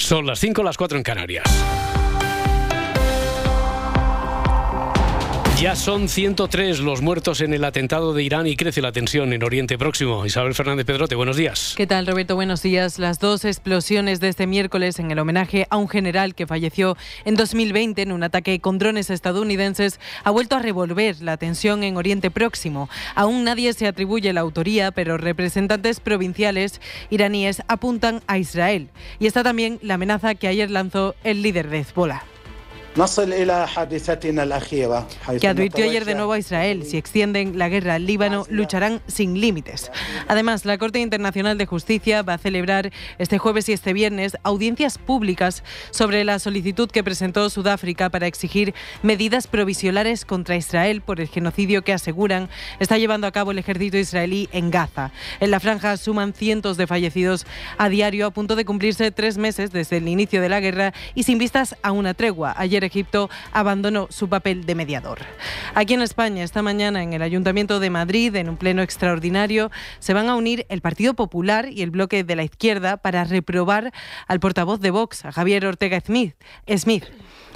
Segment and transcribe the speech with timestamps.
[0.00, 1.99] Son las 5, las 4 en Canarias.
[5.60, 9.42] Ya son 103 los muertos en el atentado de Irán y crece la tensión en
[9.42, 10.24] Oriente Próximo.
[10.24, 11.74] Isabel Fernández Pedrote, buenos días.
[11.76, 12.34] ¿Qué tal, Roberto?
[12.34, 12.98] Buenos días.
[12.98, 16.96] Las dos explosiones de este miércoles en el homenaje a un general que falleció
[17.26, 21.98] en 2020 en un ataque con drones estadounidenses ha vuelto a revolver la tensión en
[21.98, 22.88] Oriente Próximo.
[23.14, 26.80] Aún nadie se atribuye la autoría, pero representantes provinciales
[27.10, 28.88] iraníes apuntan a Israel.
[29.18, 32.29] Y está también la amenaza que ayer lanzó el líder de Hezbollah
[35.40, 39.40] que advirtió ayer de nuevo a Israel, si extienden la guerra al Líbano, lucharán sin
[39.40, 39.92] límites.
[40.26, 44.98] Además, la Corte Internacional de Justicia va a celebrar este jueves y este viernes audiencias
[44.98, 51.28] públicas sobre la solicitud que presentó Sudáfrica para exigir medidas provisionales contra Israel por el
[51.28, 52.48] genocidio que aseguran
[52.80, 55.12] está llevando a cabo el ejército israelí en Gaza.
[55.38, 57.46] En la franja suman cientos de fallecidos
[57.78, 61.22] a diario a punto de cumplirse tres meses desde el inicio de la guerra y
[61.22, 62.54] sin vistas a una tregua.
[62.56, 65.20] Ayer Egipto abandonó su papel de mediador.
[65.74, 70.14] Aquí en España, esta mañana en el Ayuntamiento de Madrid, en un pleno extraordinario, se
[70.14, 73.92] van a unir el Partido Popular y el bloque de la izquierda para reprobar
[74.26, 76.34] al portavoz de Vox, a Javier Ortega Smith.
[76.76, 77.04] Smith.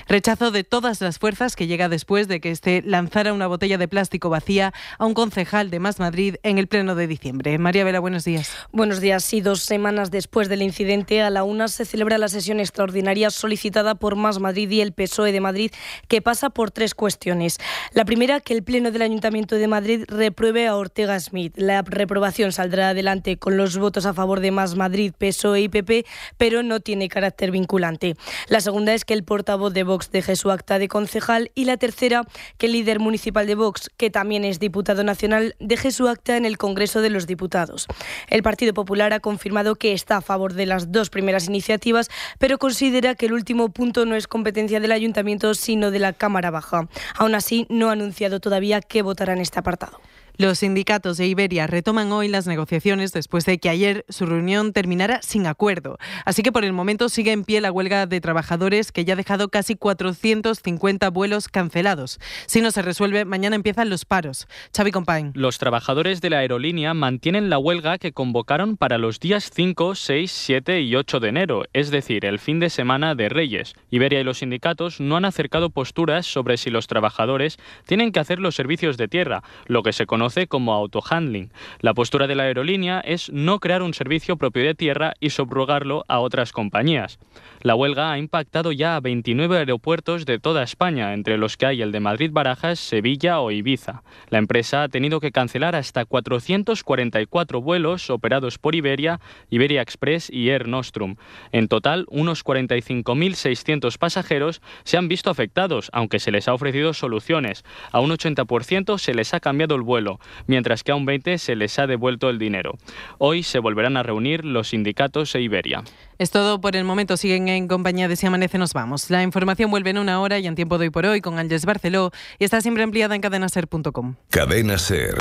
[0.06, 3.88] Rechazo de todas las fuerzas que llega después de que este lanzara una botella de
[3.88, 7.56] plástico vacía a un concejal de Más Madrid en el pleno de diciembre.
[7.58, 8.50] María Vela, buenos días.
[8.70, 9.24] Buenos días.
[9.24, 13.94] Sí, dos semanas después del incidente, a la una se celebra la sesión extraordinaria solicitada
[13.94, 15.70] por Más Madrid y el PSOE de Madrid,
[16.08, 17.58] que pasa por tres cuestiones.
[17.92, 21.54] La primera, que el pleno del Ayuntamiento de Madrid repruebe a Ortega Smith.
[21.56, 26.04] La reprobación saldrá adelante con los votos a favor de Más Madrid, PSOE y PP,
[26.36, 28.16] pero no tiene carácter vinculante.
[28.48, 31.76] La segunda es que el portavoz de Vox deje su acta de concejal y la
[31.76, 32.24] tercera,
[32.58, 36.44] que el líder municipal de Vox, que también es diputado nacional, deje su acta en
[36.44, 37.86] el Congreso de los Diputados.
[38.28, 42.58] El Partido Popular ha confirmado que está a favor de las dos primeras iniciativas, pero
[42.58, 46.88] considera que el último punto no es competencia del Ayuntamiento, sino de la Cámara Baja.
[47.16, 50.00] Aún así, no ha anunciado todavía qué votará en este apartado.
[50.36, 55.22] Los sindicatos de Iberia retoman hoy las negociaciones después de que ayer su reunión terminara
[55.22, 55.96] sin acuerdo.
[56.24, 59.16] Así que por el momento sigue en pie la huelga de trabajadores que ya ha
[59.16, 62.18] dejado casi 450 vuelos cancelados.
[62.46, 64.48] Si no se resuelve, mañana empiezan los paros.
[64.76, 65.30] Xavi Compañ.
[65.34, 70.32] Los trabajadores de la aerolínea mantienen la huelga que convocaron para los días 5, 6,
[70.32, 73.74] 7 y 8 de enero, es decir, el fin de semana de Reyes.
[73.88, 77.56] Iberia y los sindicatos no han acercado posturas sobre si los trabajadores
[77.86, 81.52] tienen que hacer los servicios de tierra, lo que se conoce como autohandling.
[81.80, 86.04] La postura de la aerolínea es no crear un servicio propio de tierra y subrogarlo
[86.08, 87.18] a otras compañías.
[87.60, 91.82] La huelga ha impactado ya a 29 aeropuertos de toda España, entre los que hay
[91.82, 94.02] el de Madrid Barajas, Sevilla o Ibiza.
[94.28, 99.20] La empresa ha tenido que cancelar hasta 444 vuelos operados por Iberia,
[99.50, 101.16] Iberia Express y Air Nostrum.
[101.52, 107.64] En total, unos 45.600 pasajeros se han visto afectados, aunque se les ha ofrecido soluciones.
[107.92, 110.13] A un 80% se les ha cambiado el vuelo,
[110.46, 112.72] mientras que a un 20% se les ha devuelto el dinero.
[113.18, 115.82] Hoy se volverán a reunir los sindicatos e Iberia.
[116.18, 117.16] Es todo por el momento.
[117.16, 119.10] Siguen en compañía de Si Amanece Nos Vamos.
[119.10, 121.64] La información vuelve en una hora y en tiempo de hoy por hoy con Ángeles
[121.64, 124.14] Barceló y está siempre empleada en cadenaser.com.
[124.30, 125.16] Cadena Ser.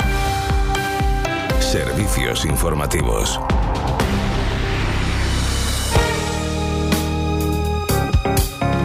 [1.60, 3.40] Servicios informativos.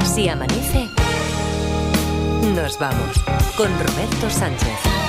[0.03, 0.87] Si amanece,
[2.55, 3.23] nos vamos
[3.55, 5.08] con Roberto Sánchez.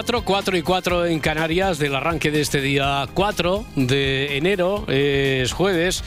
[0.00, 5.52] 4, 4 y 4 en Canarias del arranque de este día 4 de enero, es
[5.52, 6.02] jueves.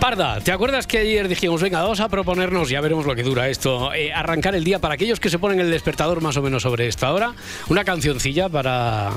[0.00, 3.48] Parda, ¿te acuerdas que ayer dijimos, venga, vamos a proponernos, ya veremos lo que dura
[3.48, 6.64] esto, eh, arrancar el día para aquellos que se ponen el despertador más o menos
[6.64, 7.32] sobre esta hora?
[7.68, 9.12] Una cancioncilla para,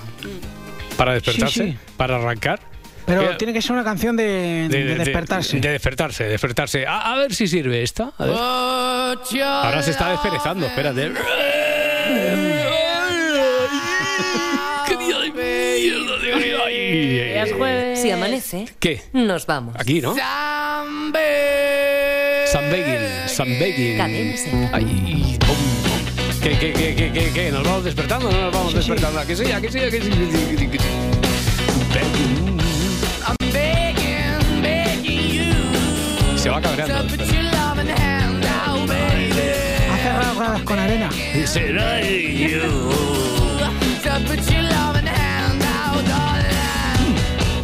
[0.97, 2.59] para despertarse, para arrancar.
[3.07, 4.67] Pero eh, tiene que ser una canción de,
[4.99, 5.59] despertarse.
[5.59, 6.85] De, despertarse, despertarse.
[6.87, 8.13] A, ver si sirve esta.
[8.19, 11.11] Ahora se está desperezando, espérate.
[14.87, 16.19] ¡Qué día de mierda!
[16.19, 16.57] Dios mío!
[16.65, 17.95] Ay, ay, ay.
[17.95, 19.01] Si amanece, ¿Qué?
[19.13, 19.75] nos vamos.
[19.77, 20.15] Aquí, ¿no?
[20.15, 22.47] San Begin.
[22.47, 23.27] San Begin.
[23.27, 23.97] San Begin.
[23.97, 24.69] Cadena Ser.
[24.73, 26.39] Ay, pum, pum.
[26.41, 27.51] ¿Qué, qué, qué, qué, qué, qué?
[27.51, 29.19] ¿Nos vamos despertando o no nos vamos Sí, despertando?
[29.19, 29.51] ¿A que sí?
[29.51, 29.79] ¿A que sí?
[29.79, 30.11] ¿A que sí?
[33.23, 33.35] ¿A
[36.37, 37.01] Se va cabreando.
[37.01, 37.45] to put your
[40.65, 41.09] con arena.
[41.45, 43.44] Será yo.
[44.19, 46.05] to put your loving hand out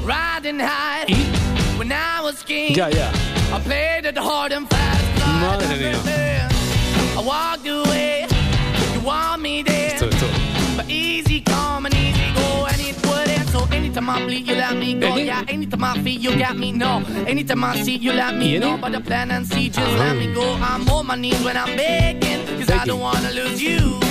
[0.04, 1.06] Riding high
[1.78, 2.76] when I was king.
[2.76, 3.12] Yeah, yeah.
[3.54, 5.06] I played it hard and fast.
[5.42, 6.50] Madre mía.
[7.18, 8.28] I walked away.
[8.94, 9.94] You want me there.
[9.94, 10.28] Esto, esto.
[10.76, 13.48] But easy come and easy go and it would end.
[13.50, 15.16] So anytime I bleed, you let me go.
[15.16, 16.72] Yeah, anytime I feel, you got me.
[16.72, 18.78] No, anytime I see, you let me know.
[18.78, 20.20] But the plan and see, just let ah.
[20.20, 20.58] me go.
[20.60, 22.46] I'm on my knees when I'm begging.
[22.60, 24.11] Cause I don't wanna lose you.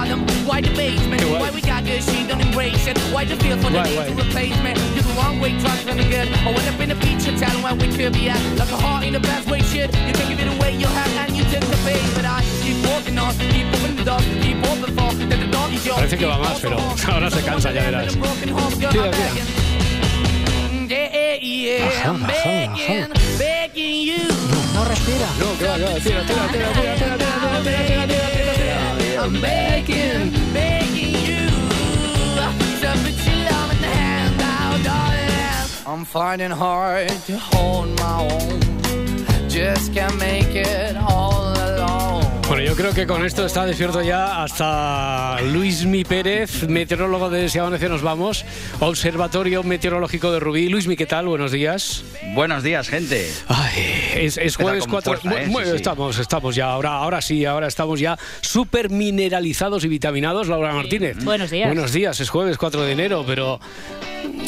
[0.00, 2.96] bottom, why the basement, Hey, why we got good, she don't embrace it.
[3.12, 4.06] Why the feel for the Why, need why?
[4.08, 4.72] to replace me?
[4.94, 6.28] You're the wrong way, trying to be good.
[6.46, 8.40] I went up in a feature town where we could be at.
[8.60, 9.88] Like a heart in the best way, shit.
[10.08, 12.00] You can give it away, you have, and you take the bait.
[12.16, 15.70] But I keep walking on, keep moving the dog, keep open for that the dog
[15.76, 15.98] is yours.
[16.00, 17.10] Parece que va keep más, open pero for.
[17.12, 18.12] ahora se cansa, ya verás.
[18.14, 19.30] Tira, Tira, tira.
[20.90, 23.38] Yeah, yeah, Baja, I'm baja, begging, baja.
[23.38, 24.24] begging you.
[24.74, 25.28] No respira.
[25.38, 26.00] No, que va, que va.
[26.00, 28.29] Tira, tira, tira, tira, tira, tira, tira, tira, tira, tira, tira.
[29.22, 31.46] I'm begging, begging you
[32.40, 35.70] to put your love in the hand out, darling.
[35.86, 39.50] I'm finding hard to hold my own.
[39.50, 41.39] Just can't make it all.
[42.50, 47.60] Bueno, yo creo que con esto está despierto ya hasta Luismi Pérez, meteorólogo de Si
[47.60, 48.44] Amanece Nos Vamos,
[48.80, 50.68] Observatorio Meteorológico de Rubí.
[50.68, 51.28] Luismi, ¿qué tal?
[51.28, 52.02] Buenos días.
[52.34, 53.30] Buenos días, gente.
[53.46, 53.82] Ay,
[54.16, 55.20] es, jueves con 4.
[55.20, 55.46] fuerza, ¿eh?
[55.46, 55.76] Sí, sí.
[55.76, 60.48] Estamos, estamos ya, ahora, ahora sí, ahora estamos ya súper mineralizados y vitaminados.
[60.48, 61.22] Laura Martínez.
[61.22, 61.68] Buenos días.
[61.68, 63.60] Buenos días, es jueves 4 de enero, pero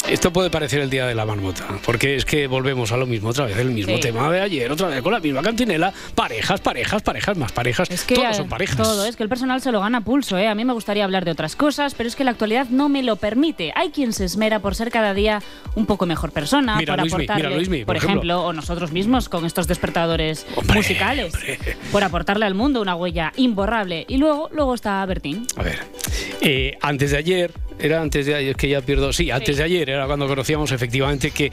[0.09, 3.29] esto puede parecer el día de la marmota, porque es que volvemos a lo mismo
[3.29, 4.01] otra vez, el mismo Sí.
[4.01, 8.03] tema de ayer, otra vez con la misma cantinela, parejas, parejas, parejas, más parejas, Es
[8.03, 8.75] que todos son parejas.
[8.77, 10.47] todo, es que el personal se lo gana a pulso, ¿eh?
[10.47, 13.03] A mí me gustaría hablar de otras cosas, pero es que la actualidad no me
[13.03, 13.71] lo permite.
[13.75, 15.41] Hay quien se esmera por ser cada día
[15.75, 18.13] un poco mejor persona, Mira, por Luismi, mira, aportarle, Luismi, por por ejemplo.
[18.19, 21.59] ejemplo, o nosotros mismos con estos despertadores Hombre, musicales, hombre.
[21.91, 24.05] por aportarle al mundo una huella imborrable.
[24.07, 25.45] Y luego, luego está Bertín.
[25.55, 25.79] A ver,
[26.41, 29.63] eh, antes de ayer, era antes de ayer, es que ya pierdo, sí, antes de
[29.63, 31.51] ayer era cuando conocíamos efectivamente que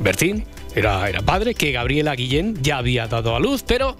[0.00, 0.44] Bertín
[0.74, 3.96] era, era padre, que Gabriela Guillén ya había dado a luz, pero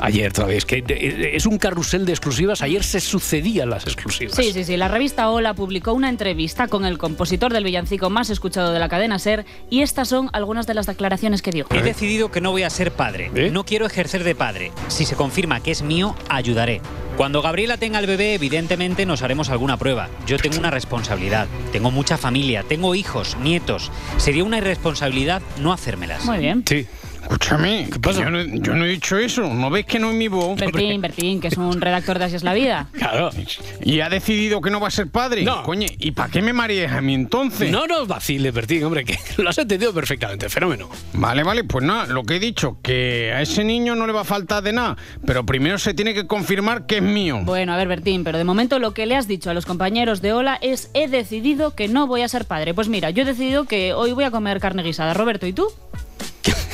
[0.00, 4.34] ayer otra vez, que eh, es un carrusel de exclusivas, ayer se sucedían las exclusivas.
[4.34, 4.76] Sí, sí, sí.
[4.76, 8.88] La revista Hola publicó una entrevista con el compositor del villancico más escuchado de la
[8.88, 11.66] cadena Ser y estas son algunas de las declaraciones que dio.
[11.70, 13.30] He decidido que no voy a ser padre.
[13.34, 13.50] ¿Eh?
[13.50, 14.72] No quiero ejercer de padre.
[14.88, 16.80] Si se confirma que es mío, ayudaré.
[17.16, 20.08] Cuando Gabriela tenga el bebé, evidentemente nos haremos alguna prueba.
[20.26, 21.46] Yo tengo una responsabilidad.
[21.70, 23.90] Tengo mucha familia, tengo hijos, nietos.
[24.16, 26.24] Sería una irresponsabilidad no hacérmelas.
[26.24, 26.64] Muy bien.
[26.66, 26.86] Sí.
[27.32, 28.24] Escúchame, ¿Qué pasa?
[28.24, 29.48] Yo, no, yo no he dicho eso.
[29.48, 30.60] ¿No ves que no es mi voz?
[30.60, 32.88] Bertín, Bertín, que es un redactor de Así es la vida.
[33.02, 33.30] Claro.
[33.82, 35.42] Y ha decidido que no va a ser padre.
[35.42, 35.62] No.
[35.62, 37.70] Coño, ¿y para qué me marees a mí entonces?
[37.70, 40.88] No nos vaciles, Bertín, hombre, que lo has entendido perfectamente, fenómeno.
[41.14, 44.20] Vale, vale, pues nada, lo que he dicho, que a ese niño no le va
[44.20, 44.96] a faltar de nada,
[45.26, 47.40] pero primero se tiene que confirmar que es mío.
[47.44, 50.20] Bueno, a ver, Bertín, pero de momento lo que le has dicho a los compañeros
[50.20, 52.74] de Hola es he decidido que no voy a ser padre.
[52.74, 55.14] Pues mira, yo he decidido que hoy voy a comer carne guisada.
[55.14, 55.66] Roberto, ¿y tú?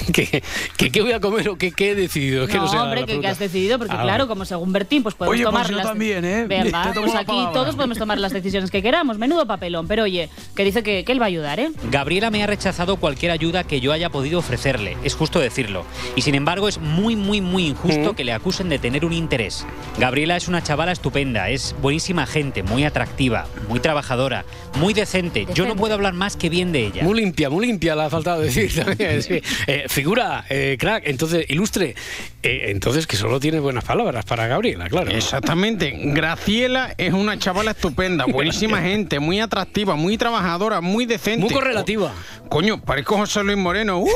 [0.13, 0.43] ¿Qué,
[0.77, 2.45] qué, qué voy a comer o qué, qué he decidido?
[2.45, 4.73] Es que no, sé hombre, la que, que has decidido, porque Ah, claro, como según
[4.73, 5.87] Bertín, pues podemos Oye, pues tomar yo las...
[5.87, 6.47] también, ¿eh?
[6.49, 7.53] Pues la aquí palabra.
[7.53, 9.19] todos podemos tomar las decisiones que queramos.
[9.19, 11.71] Menudo papelón, pero oye, que dice que, que él va a ayudar, ¿eh?
[11.91, 15.85] Gabriela me ha rechazado cualquier ayuda que yo haya podido ofrecerle, es justo decirlo.
[16.17, 18.15] Y sin embargo es muy, muy, muy injusto Mm.
[18.17, 19.67] que le acusen de tener un interés.
[19.99, 24.45] Gabriela es una chavala estupenda, es buenísima gente, muy atractiva, muy trabajadora,
[24.77, 25.47] muy decente.
[25.55, 27.03] Yo no puedo hablar más que bien de ella.
[27.03, 29.23] Muy limpia, muy limpia, le ha faltado decir también.
[29.23, 29.41] sí.
[29.67, 31.97] Eh, figura, eh, crack, entonces, ilustre.
[32.43, 35.11] Eh, entonces, que solo tiene buenas palabras para Gabriela, claro.
[35.11, 35.93] Exactamente.
[35.93, 41.47] Graciela es una chavala estupenda, buenísima gente, muy atractiva, muy trabajadora, muy decente.
[41.47, 42.13] Muy correlativa.
[42.43, 43.99] Co- Coño, parezco José Luis Moreno.
[43.99, 44.09] ¡Uh!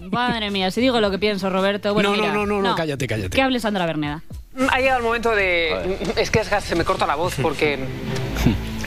[0.12, 1.92] Madre mía, si digo lo que pienso, Roberto.
[1.94, 3.30] Bueno, no, mira, no, no, no, no, cállate, cállate.
[3.30, 4.22] Que hable Sandra Berneda.
[4.70, 5.98] Ha llegado el momento de...
[6.16, 7.76] Es que se me corta la voz porque...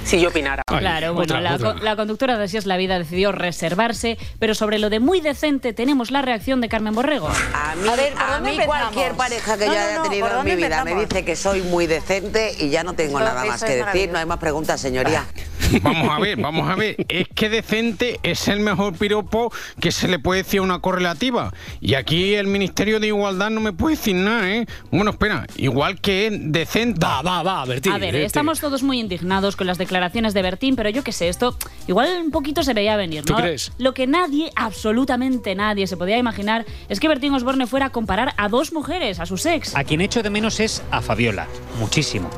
[0.03, 0.63] si yo opinara.
[0.65, 4.79] Claro, bueno, la, co- la conductora de Así es la vida decidió reservarse, pero sobre
[4.79, 7.27] lo de muy decente tenemos la reacción de Carmen Borrego.
[7.27, 10.03] A mí, A ver, ¿por a dónde mí cualquier pareja que No, yo haya no,
[10.03, 11.09] tenido ¿por en mi vida me empezamos?
[11.09, 14.09] dice que soy muy decente y ya no tengo nada más que decir.
[14.11, 15.25] No hay más preguntas, señoría.
[15.83, 16.97] Vamos a ver, vamos a ver.
[17.07, 21.53] Es que decente es el mejor piropo que se le puede decir a una correlativa.
[21.79, 24.65] Y aquí el Ministerio de Igualdad no me puede decir nada, ¿eh?
[24.91, 26.99] Bueno, espera, igual que decente.
[27.01, 27.93] Va, va, va, Bertín.
[27.93, 28.25] A ver, este.
[28.25, 31.55] estamos todos muy indignados con las declaraciones de Bertín, pero yo qué sé, esto
[31.87, 33.39] igual un poquito se veía venir, ¿Tú ¿no?
[33.39, 33.71] crees?
[33.77, 38.33] Lo que nadie, absolutamente nadie, se podía imaginar es que Bertín Osborne fuera a comparar
[38.37, 39.75] a dos mujeres, a sus ex.
[39.75, 42.29] A quien echo de menos es a Fabiola, muchísimo.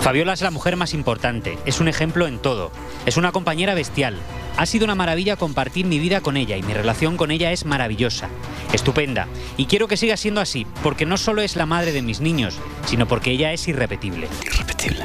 [0.00, 2.70] Fabiola es la mujer más importante, es un ejemplo en todo,
[3.06, 4.16] es una compañera bestial.
[4.60, 7.64] Ha sido una maravilla compartir mi vida con ella y mi relación con ella es
[7.64, 8.28] maravillosa,
[8.74, 9.26] estupenda.
[9.56, 12.58] Y quiero que siga siendo así, porque no solo es la madre de mis niños,
[12.84, 14.28] sino porque ella es irrepetible.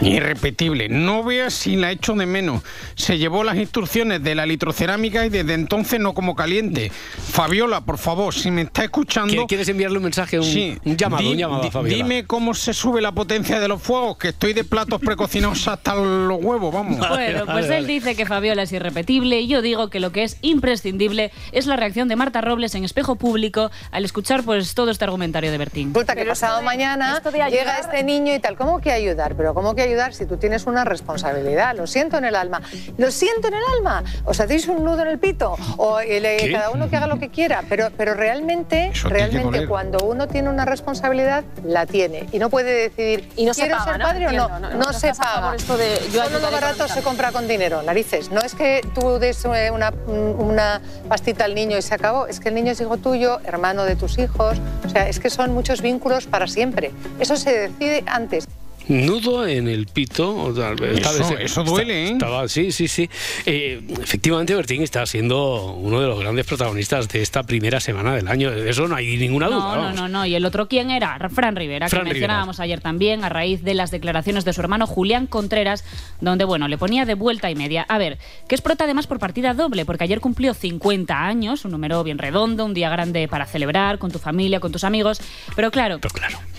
[0.01, 0.89] Irrepetible.
[0.89, 2.63] No veas si la echo de menos.
[2.95, 6.91] Se llevó las instrucciones de la litrocerámica y desde entonces no como caliente.
[7.31, 9.33] Fabiola, por favor, si me está escuchando...
[9.33, 10.37] ¿Qui- ¿Quieres enviarle un mensaje?
[10.39, 11.95] Un, Sí, un llamado, di- un llamado a Fabiola.
[12.03, 15.95] Dime cómo se sube la potencia de los fuegos, que estoy de platos precocinados hasta
[15.95, 16.97] los huevos, vamos.
[17.07, 20.37] Bueno, pues él dice que Fabiola es irrepetible y yo digo que lo que es
[20.41, 25.05] imprescindible es la reacción de Marta Robles en espejo público al escuchar pues todo este
[25.05, 25.93] argumentario de Bertín.
[25.93, 28.57] Resulta que pasado mañana llega este niño y tal.
[28.57, 29.35] ¿Cómo que ayudar?
[29.35, 31.75] Pero ¿cómo que ayudar si tú tienes una responsabilidad?
[31.75, 32.61] Lo siento en el alma.
[32.97, 34.03] Lo siento en el alma.
[34.25, 35.55] ¿Os hacéis un nudo en el pito?
[35.77, 36.51] O eh, le- ¿Qué?
[36.51, 37.63] cada uno que haga lo que quiera.
[37.69, 42.25] Pero, pero realmente, Eso realmente cuando uno tiene una responsabilidad, la tiene.
[42.31, 44.05] Y no puede decidir, Y no se ¿quiero paga, ser ¿no?
[44.05, 44.47] padre o no?
[44.49, 45.55] No, no- no se a paga.
[45.55, 48.31] esto de yo Solo lo ayudar barato se compra con dinero, narices.
[48.31, 52.27] No es que tú des eh, una, una pastita al niño y se acabó.
[52.27, 54.57] Es que el niño es hijo tuyo, hermano de tus hijos.
[54.85, 56.91] O sea, es que son muchos vínculos para siempre.
[57.19, 58.47] Eso se decide antes.
[58.87, 60.35] Nudo en el pito.
[60.35, 62.11] o sea, esta Eso- vez- eso duele, ¿eh?
[62.11, 63.09] estaba- sí, sí, sí.
[63.45, 68.27] Eh, efectivamente, Bertín está siendo uno de los grandes protagonistas de esta primera semana del
[68.27, 68.51] año.
[68.51, 69.57] De eso no hay ninguna duda.
[69.59, 69.95] No, no, vamos.
[69.95, 70.25] no, no.
[70.25, 71.17] Y el otro, ¿quién era?
[71.29, 72.27] Fran Rivera, Fran que Rivera.
[72.27, 75.83] mencionábamos ayer también, a raíz de las declaraciones de su hermano Julián Contreras,
[76.21, 77.85] donde, bueno, le ponía de vuelta y media.
[77.89, 81.71] A ver, que es prota además por partida doble, porque ayer cumplió 50 años, un
[81.71, 85.19] número bien redondo, un día grande para celebrar con tu familia, con tus amigos.
[85.55, 85.99] Pero claro,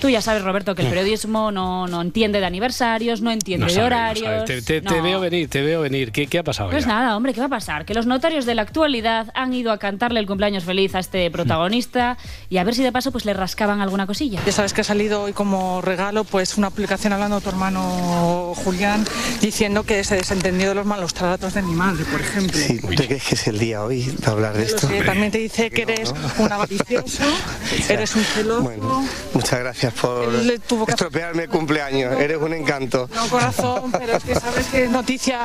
[0.00, 0.90] tú ya sabes, Roberto, que el Mm.
[0.90, 4.44] periodismo no, no entiende de aniversarios, no entiende No de sabe, horarios.
[4.46, 5.02] Te, te- te no.
[5.02, 6.12] veo venir, te veo venir.
[6.12, 6.92] ¿Qué, qué ha pasado Pues ya?
[6.94, 7.84] nada, hombre, ¿qué va a pasar?
[7.84, 11.30] Que los notarios de la actualidad han ido a cantarle el cumpleaños feliz a este
[11.30, 12.16] protagonista
[12.48, 14.40] y a ver si de paso pues le rascaban alguna cosilla.
[14.46, 18.54] Ya sabes que ha salido hoy como regalo pues una publicación hablando de tu hermano
[18.64, 19.04] Julián
[19.42, 22.58] diciendo que se desentendió de los malos tratos de mi madre, por ejemplo.
[22.58, 24.88] Sí, ¿tú crees que es el día hoy de hablar de esto?
[24.88, 27.24] Sí, también te dice que eres un avaricioso,
[27.90, 28.62] eres un celoso.
[28.62, 30.30] Bueno, muchas gracias por
[30.88, 32.05] estropearme el cumpleaños.
[32.14, 33.08] Eres un encanto.
[33.14, 35.38] No, corazón, pero es que sabes que es noticia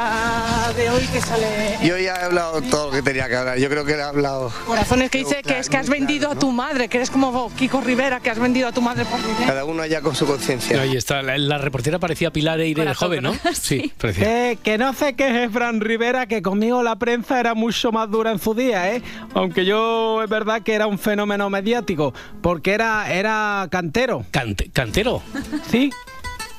[0.75, 1.77] de hoy que sale...
[1.84, 3.58] Yo ya he hablado todo lo que tenía que hablar.
[3.58, 4.51] Yo creo que he hablado.
[4.65, 7.82] Corazones que dice que es que has vendido a tu madre, que eres como Kiko
[7.82, 9.46] Rivera, que has vendido a tu madre por dinero.
[9.46, 10.82] Cada uno allá con su conciencia.
[10.82, 11.22] Ahí está.
[11.22, 13.34] La, la reportera parecía Pilar Eire de joven, ¿no?
[13.53, 14.24] Sí, parecía.
[14.25, 18.32] Que, que no se queje Fran Rivera, que conmigo la prensa era mucho más dura
[18.32, 19.01] en su día, ¿eh?
[19.34, 24.25] Aunque yo es verdad que era un fenómeno mediático, porque era, era cantero.
[24.32, 25.22] Cante- ¿Cantero?
[25.70, 25.91] Sí.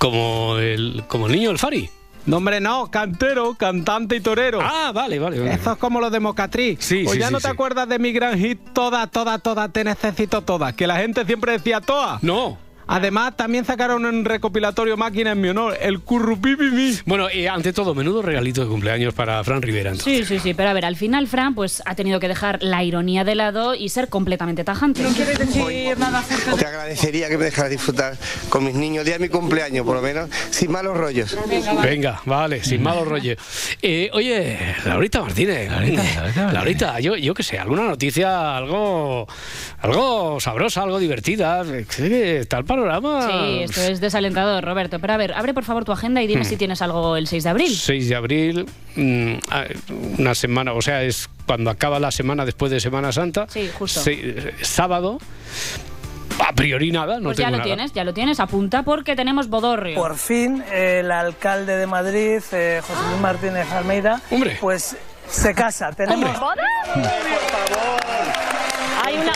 [0.03, 1.89] Como el, como el niño del Fari.
[2.27, 4.59] No, hombre, no, cantero, cantante y torero.
[4.61, 5.39] Ah, vale, vale.
[5.39, 5.55] vale.
[5.55, 6.79] Eso es como lo de Mocatriz.
[6.81, 9.69] Sí, ¿O sí, ya sí, no te acuerdas de mi gran hit Toda, toda, toda,
[9.69, 10.73] te necesito toda?
[10.73, 12.19] Que la gente siempre decía toda.
[12.21, 12.59] No.
[12.93, 16.99] Además, también sacaron un recopilatorio máquina en mi honor, el Currupipimi.
[17.07, 19.91] Bueno, eh, ante todo, menudo regalito de cumpleaños para Fran Rivera.
[19.93, 20.29] entonces.
[20.29, 22.85] Sí, sí, sí, pero a ver, al final Fran pues ha tenido que dejar la
[22.85, 25.03] ironía de lado y ser completamente tajante.
[25.03, 28.17] No quieres decir nada acerca Te agradecería que me dejaras disfrutar
[28.49, 29.05] con mis niños.
[29.05, 31.37] Día de mi cumpleaños, por lo menos, sin malos rollos.
[31.83, 33.39] Venga, vale, sin malos rollos.
[33.81, 39.27] Eh, oye, Laurita Martínez, Laurita, Laurita, yo, yo qué sé, alguna noticia, algo,
[39.81, 41.65] algo sabrosa, algo divertida.
[41.97, 42.59] ¿Qué Está
[43.31, 44.99] Sí, esto es desalentador, Roberto.
[44.99, 46.45] Pero a ver, abre por favor tu agenda y dime Hmm.
[46.45, 47.75] si tienes algo el 6 de abril.
[47.77, 49.65] 6 de abril, mm, ah,
[50.19, 53.47] una semana, o sea, es cuando acaba la semana después de Semana Santa.
[53.49, 54.01] Sí, justo.
[54.63, 55.19] Sábado.
[56.49, 57.65] A priori nada, no Pues ya lo nada.
[57.65, 58.41] tienes, ya lo tienes.
[58.41, 59.95] Apunta porque tenemos Bodorrio.
[59.97, 64.21] Por fin, el alcalde de Madrid, eh, José Luis Martínez Almeida,
[64.61, 64.97] pues
[65.29, 65.93] se casa.
[65.93, 66.31] Tenemos...
[66.37, 66.43] Uh,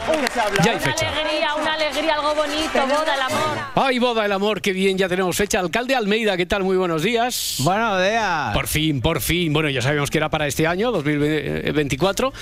[0.07, 1.09] Ya hay una fecha.
[1.09, 3.59] alegría, una alegría, algo bonito, boda, el amor.
[3.75, 5.59] Ay, boda el amor, qué bien, ya tenemos fecha.
[5.61, 6.63] Alcalde Almeida, ¿qué tal?
[6.63, 7.57] Muy buenos días.
[7.61, 8.55] Buenos días.
[8.55, 9.53] Por fin, por fin.
[9.53, 12.33] Bueno, ya sabíamos que era para este año, 2024.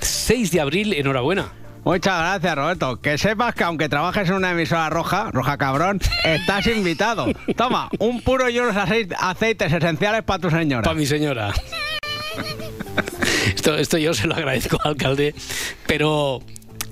[0.00, 1.52] 6 de abril, enhorabuena.
[1.84, 3.00] Muchas gracias, Roberto.
[3.00, 7.26] Que sepas que aunque trabajes en una emisora roja, roja cabrón, estás invitado.
[7.56, 10.82] Toma, un puro y unos acei- aceites esenciales para tu señora.
[10.82, 11.52] Para mi señora.
[13.54, 15.34] Esto, esto yo se lo agradezco al alcalde,
[15.86, 16.40] pero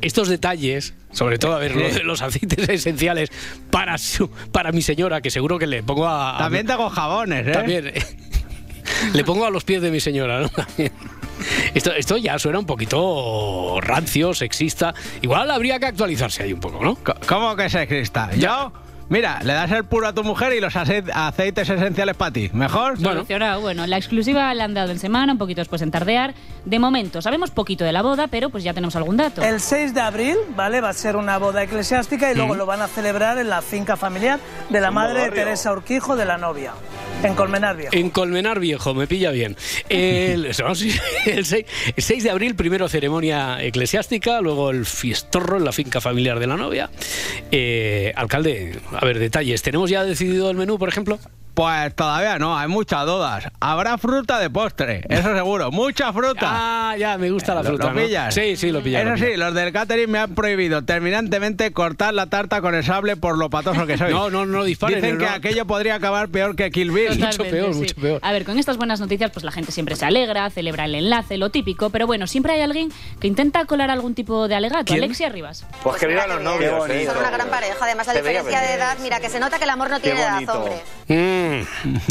[0.02, 3.30] estos detalles, sobre todo a ver lo de los aceites esenciales
[3.70, 6.88] para su, para mi señora, que seguro que le pongo a, a- También te hago
[6.90, 7.52] jabones, ¿eh?
[7.52, 7.92] también
[9.12, 10.48] le pongo a los pies de mi señora, ¿no?
[10.48, 10.92] También.
[11.74, 14.92] Esto, esto ya suena un poquito rancio, sexista.
[15.22, 16.98] Igual habría que actualizarse ahí un poco, ¿no?
[17.26, 18.30] ¿Cómo que sexista?
[18.36, 18.72] Yo,
[19.10, 22.48] mira, le das el puro a tu mujer y los ace- aceites esenciales para ti.
[22.54, 22.98] ¿Mejor?
[22.98, 23.60] Solucionado.
[23.60, 26.32] Bueno, la exclusiva la han dado en semana, un poquito después en tardear.
[26.64, 29.42] De momento, sabemos poquito de la boda, pero pues ya tenemos algún dato.
[29.42, 30.80] El 6 de abril, ¿vale?
[30.80, 33.96] Va a ser una boda eclesiástica y luego lo van a celebrar en la finca
[33.96, 34.40] familiar
[34.70, 36.72] de la madre de Teresa Urquijo, de la novia,
[37.22, 37.90] en Colmenar Viejo.
[37.94, 39.56] En Colmenar Viejo, me pilla bien.
[39.88, 40.94] El, no, sí,
[41.26, 41.64] el 6,
[41.96, 46.46] el 6 de abril, primero ceremonia eclesiástica, luego el fiestorro en la finca familiar de
[46.46, 46.90] la novia.
[47.50, 49.62] Eh, alcalde, a ver, detalles.
[49.62, 51.18] ¿Tenemos ya decidido el menú, por ejemplo?
[51.54, 53.48] Pues todavía no, hay muchas dudas.
[53.60, 55.70] Habrá fruta de postre, eso seguro.
[55.70, 56.40] Mucha fruta.
[56.42, 57.88] Ah, ya, me gusta la ¿Lo- fruta.
[57.88, 58.00] ¿Lo, ¿no?
[58.00, 58.34] pillas?
[58.34, 59.02] Sí, sí, lo pillas.
[59.02, 62.84] Eso lo sí, los del catering me han prohibido terminantemente cortar la tarta con el
[62.84, 64.10] sable por lo patoso que soy.
[64.20, 65.30] No, no, no disparen, Dicen que no.
[65.32, 67.18] aquello podría acabar peor que Kill Bill.
[67.18, 68.18] Totalmente, sí.
[68.22, 71.36] A ver, con estas buenas noticias, pues la gente siempre se alegra, celebra el enlace,
[71.36, 72.90] lo típico, pero bueno, siempre hay alguien
[73.20, 74.84] que intenta colar alún tipo de alegato.
[74.86, 75.04] ¿Quién?
[75.04, 75.64] Alexia Rivas.
[75.82, 77.06] Pues que vivan los novios, ¿eh?
[77.06, 79.58] Son una gran pareja, además a Se veía diferencia de edad, mira que se nota
[79.58, 80.80] que el amor no tiene edad, hombre.
[81.10, 81.62] Mm,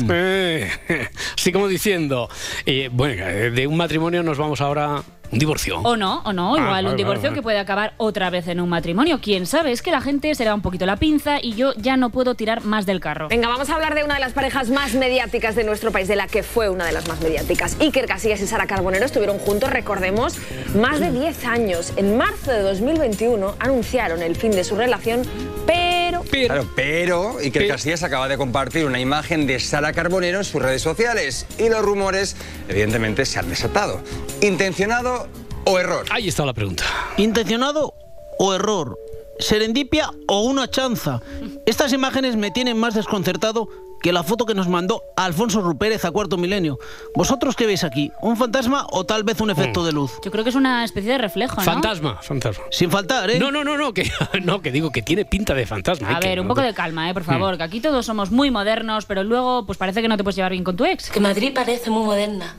[0.09, 0.69] eh,
[1.37, 2.29] así como diciendo,
[2.65, 5.79] eh, bueno, eh, de un matrimonio nos vamos ahora a un divorcio.
[5.83, 7.35] O no, o no, Ah, igual vale, un divorcio vale, vale.
[7.35, 9.19] que puede acabar otra vez en un matrimonio.
[9.21, 11.71] Quién sabe, es que la gente se le da un poquito la pinza y yo
[11.77, 13.29] ya no puedo tirar más del carro.
[13.29, 16.15] Venga, vamos a hablar de una de las parejas más mediáticas de nuestro país, de
[16.17, 17.77] la que fue una de las más mediáticas.
[17.79, 20.35] Iker Casillas y Sara Carbonero estuvieron juntos, recordemos,
[20.75, 21.93] más de 10 años.
[21.95, 25.21] En marzo de 2021 anunciaron el fin de su relación,
[25.65, 25.88] pero...
[26.09, 30.81] Claro, pero Iker Casillas acaba de compartir una imagen de Sara Carbonero en sus redes
[30.81, 32.35] sociales y los rumores,
[32.67, 34.01] evidentemente, se han desatado.
[34.41, 35.27] ¿Intencionado
[35.65, 36.05] o error?
[36.09, 36.83] Ahí está la pregunta.
[37.17, 37.93] ¿Intencionado
[38.39, 38.97] o error?
[39.39, 41.21] ¿Serendipia o una chanza?
[41.65, 43.69] Estas imágenes me tienen más desconcertado
[44.01, 46.77] que la foto que nos mandó Alfonso Rupérez a cuarto milenio.
[47.15, 48.11] ¿Vosotros qué veis aquí?
[48.21, 50.11] ¿Un fantasma o tal vez un efecto de luz?
[50.23, 51.63] Yo creo que es una especie de reflejo, ¿no?
[51.63, 52.63] Fantasma, fantasma.
[52.71, 53.39] Sin faltar, ¿eh?
[53.39, 54.09] No, no, no, no, que,
[54.43, 56.07] no, que digo que tiene pinta de fantasma.
[56.09, 56.53] A Iker, ver, un ¿no?
[56.53, 57.13] poco de calma, ¿eh?
[57.13, 60.23] por favor, que aquí todos somos muy modernos, pero luego pues parece que no te
[60.23, 61.09] puedes llevar bien con tu ex.
[61.09, 62.55] Que Madrid parece muy moderna.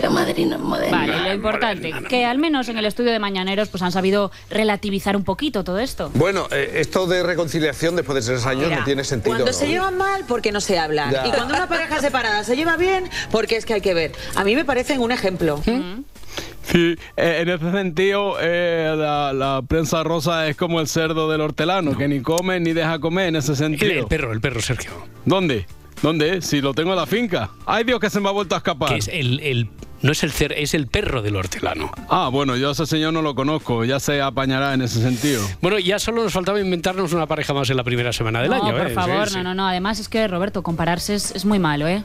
[0.00, 0.96] Pero Madrid no es moderna.
[0.96, 5.16] Vale, lo importante, que al menos en el estudio de Mañaneros pues han sabido relativizar
[5.16, 6.12] un poquito todo esto.
[6.14, 9.32] Bueno, eh, esto de reconciliación después de tres años Mira, no tiene sentido.
[9.34, 9.52] Cuando ¿no?
[9.52, 11.10] se llevan mal, porque no se hablan.
[11.10, 11.26] Ya.
[11.26, 14.12] Y cuando una pareja separada se lleva bien, porque es que hay que ver.
[14.36, 15.60] A mí me parecen un ejemplo.
[15.64, 21.40] Sí, eh, en ese sentido, eh, la, la prensa rosa es como el cerdo del
[21.40, 23.90] hortelano, que ni come ni deja comer en ese sentido.
[23.90, 24.92] El, el perro, el perro, Sergio.
[25.24, 25.66] ¿Dónde?
[26.02, 26.42] ¿Dónde?
[26.42, 27.50] Si lo tengo en la finca.
[27.66, 28.90] ¡Ay, Dios, que se me ha vuelto a escapar!
[28.90, 29.68] Que es el, el-
[30.02, 31.90] no es el cer, es el perro del hortelano.
[32.08, 35.42] Ah, bueno, yo a ese señor no lo conozco, ya se apañará en ese sentido.
[35.60, 38.56] Bueno, ya solo nos faltaba inventarnos una pareja más en la primera semana del no,
[38.56, 38.76] año.
[38.76, 38.94] por ¿eh?
[38.94, 39.68] favor, Sí, no, no, no.
[39.68, 42.02] Además es que, Roberto, compararse es, es muy malo, ¿eh?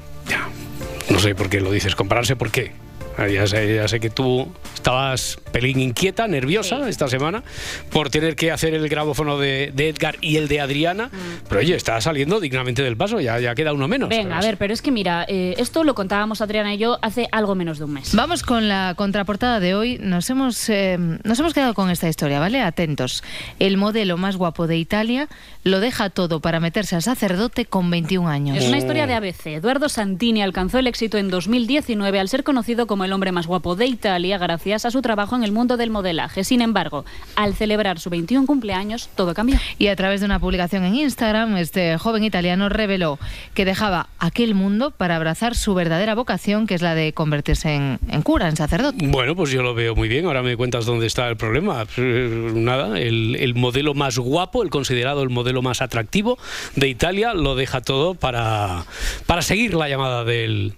[1.10, 2.74] No sé por qué lo dices, compararse por qué.
[3.18, 7.44] Ah, Ya sé, ya sé que tú estabas pelín inquieta, nerviosa esta semana
[7.92, 11.10] por tener que hacer el grabófono de, de Edgar y el de Adriana,
[11.48, 14.10] pero oye, está saliendo dignamente del paso, ya, ya queda uno menos.
[14.10, 17.28] Venga, a ver, pero es que mira, eh, esto lo contábamos Adriana y yo hace
[17.32, 18.16] algo menos de un mes.
[18.16, 20.00] Vamos con la contraportada de hoy.
[20.02, 22.62] Nos hemos, eh, nos hemos quedado con esta historia, ¿vale?
[22.62, 23.24] Atentos.
[23.60, 25.28] El modelo más guapo de Italia
[25.64, 28.58] lo deja todo para meterse a sacerdote con 21 años.
[28.58, 29.48] Es una historia de ABC.
[29.48, 33.76] Eduardo Santini alcanzó el éxito en 2019 al ser conocido como el hombre más guapo
[33.76, 36.44] de Italia gracias a su trabajo en el mundo del modelaje.
[36.44, 39.58] Sin embargo, al celebrar su 21 cumpleaños, todo cambió.
[39.78, 43.20] Y a través de una publicación en Instagram, este joven italiano reveló
[43.54, 48.00] que dejaba aquel mundo para abrazar su verdadera vocación, que es la de convertirse en,
[48.10, 49.08] en cura, en sacerdote.
[49.08, 50.26] Bueno, pues yo lo veo muy bien.
[50.26, 51.86] Ahora me cuentas dónde está el problema.
[51.98, 56.38] Eh, Nada, el, el modelo más guapo, el considerado el modelo más atractivo
[56.76, 58.86] de Italia, lo deja todo para,
[59.26, 60.74] para seguir la llamada del,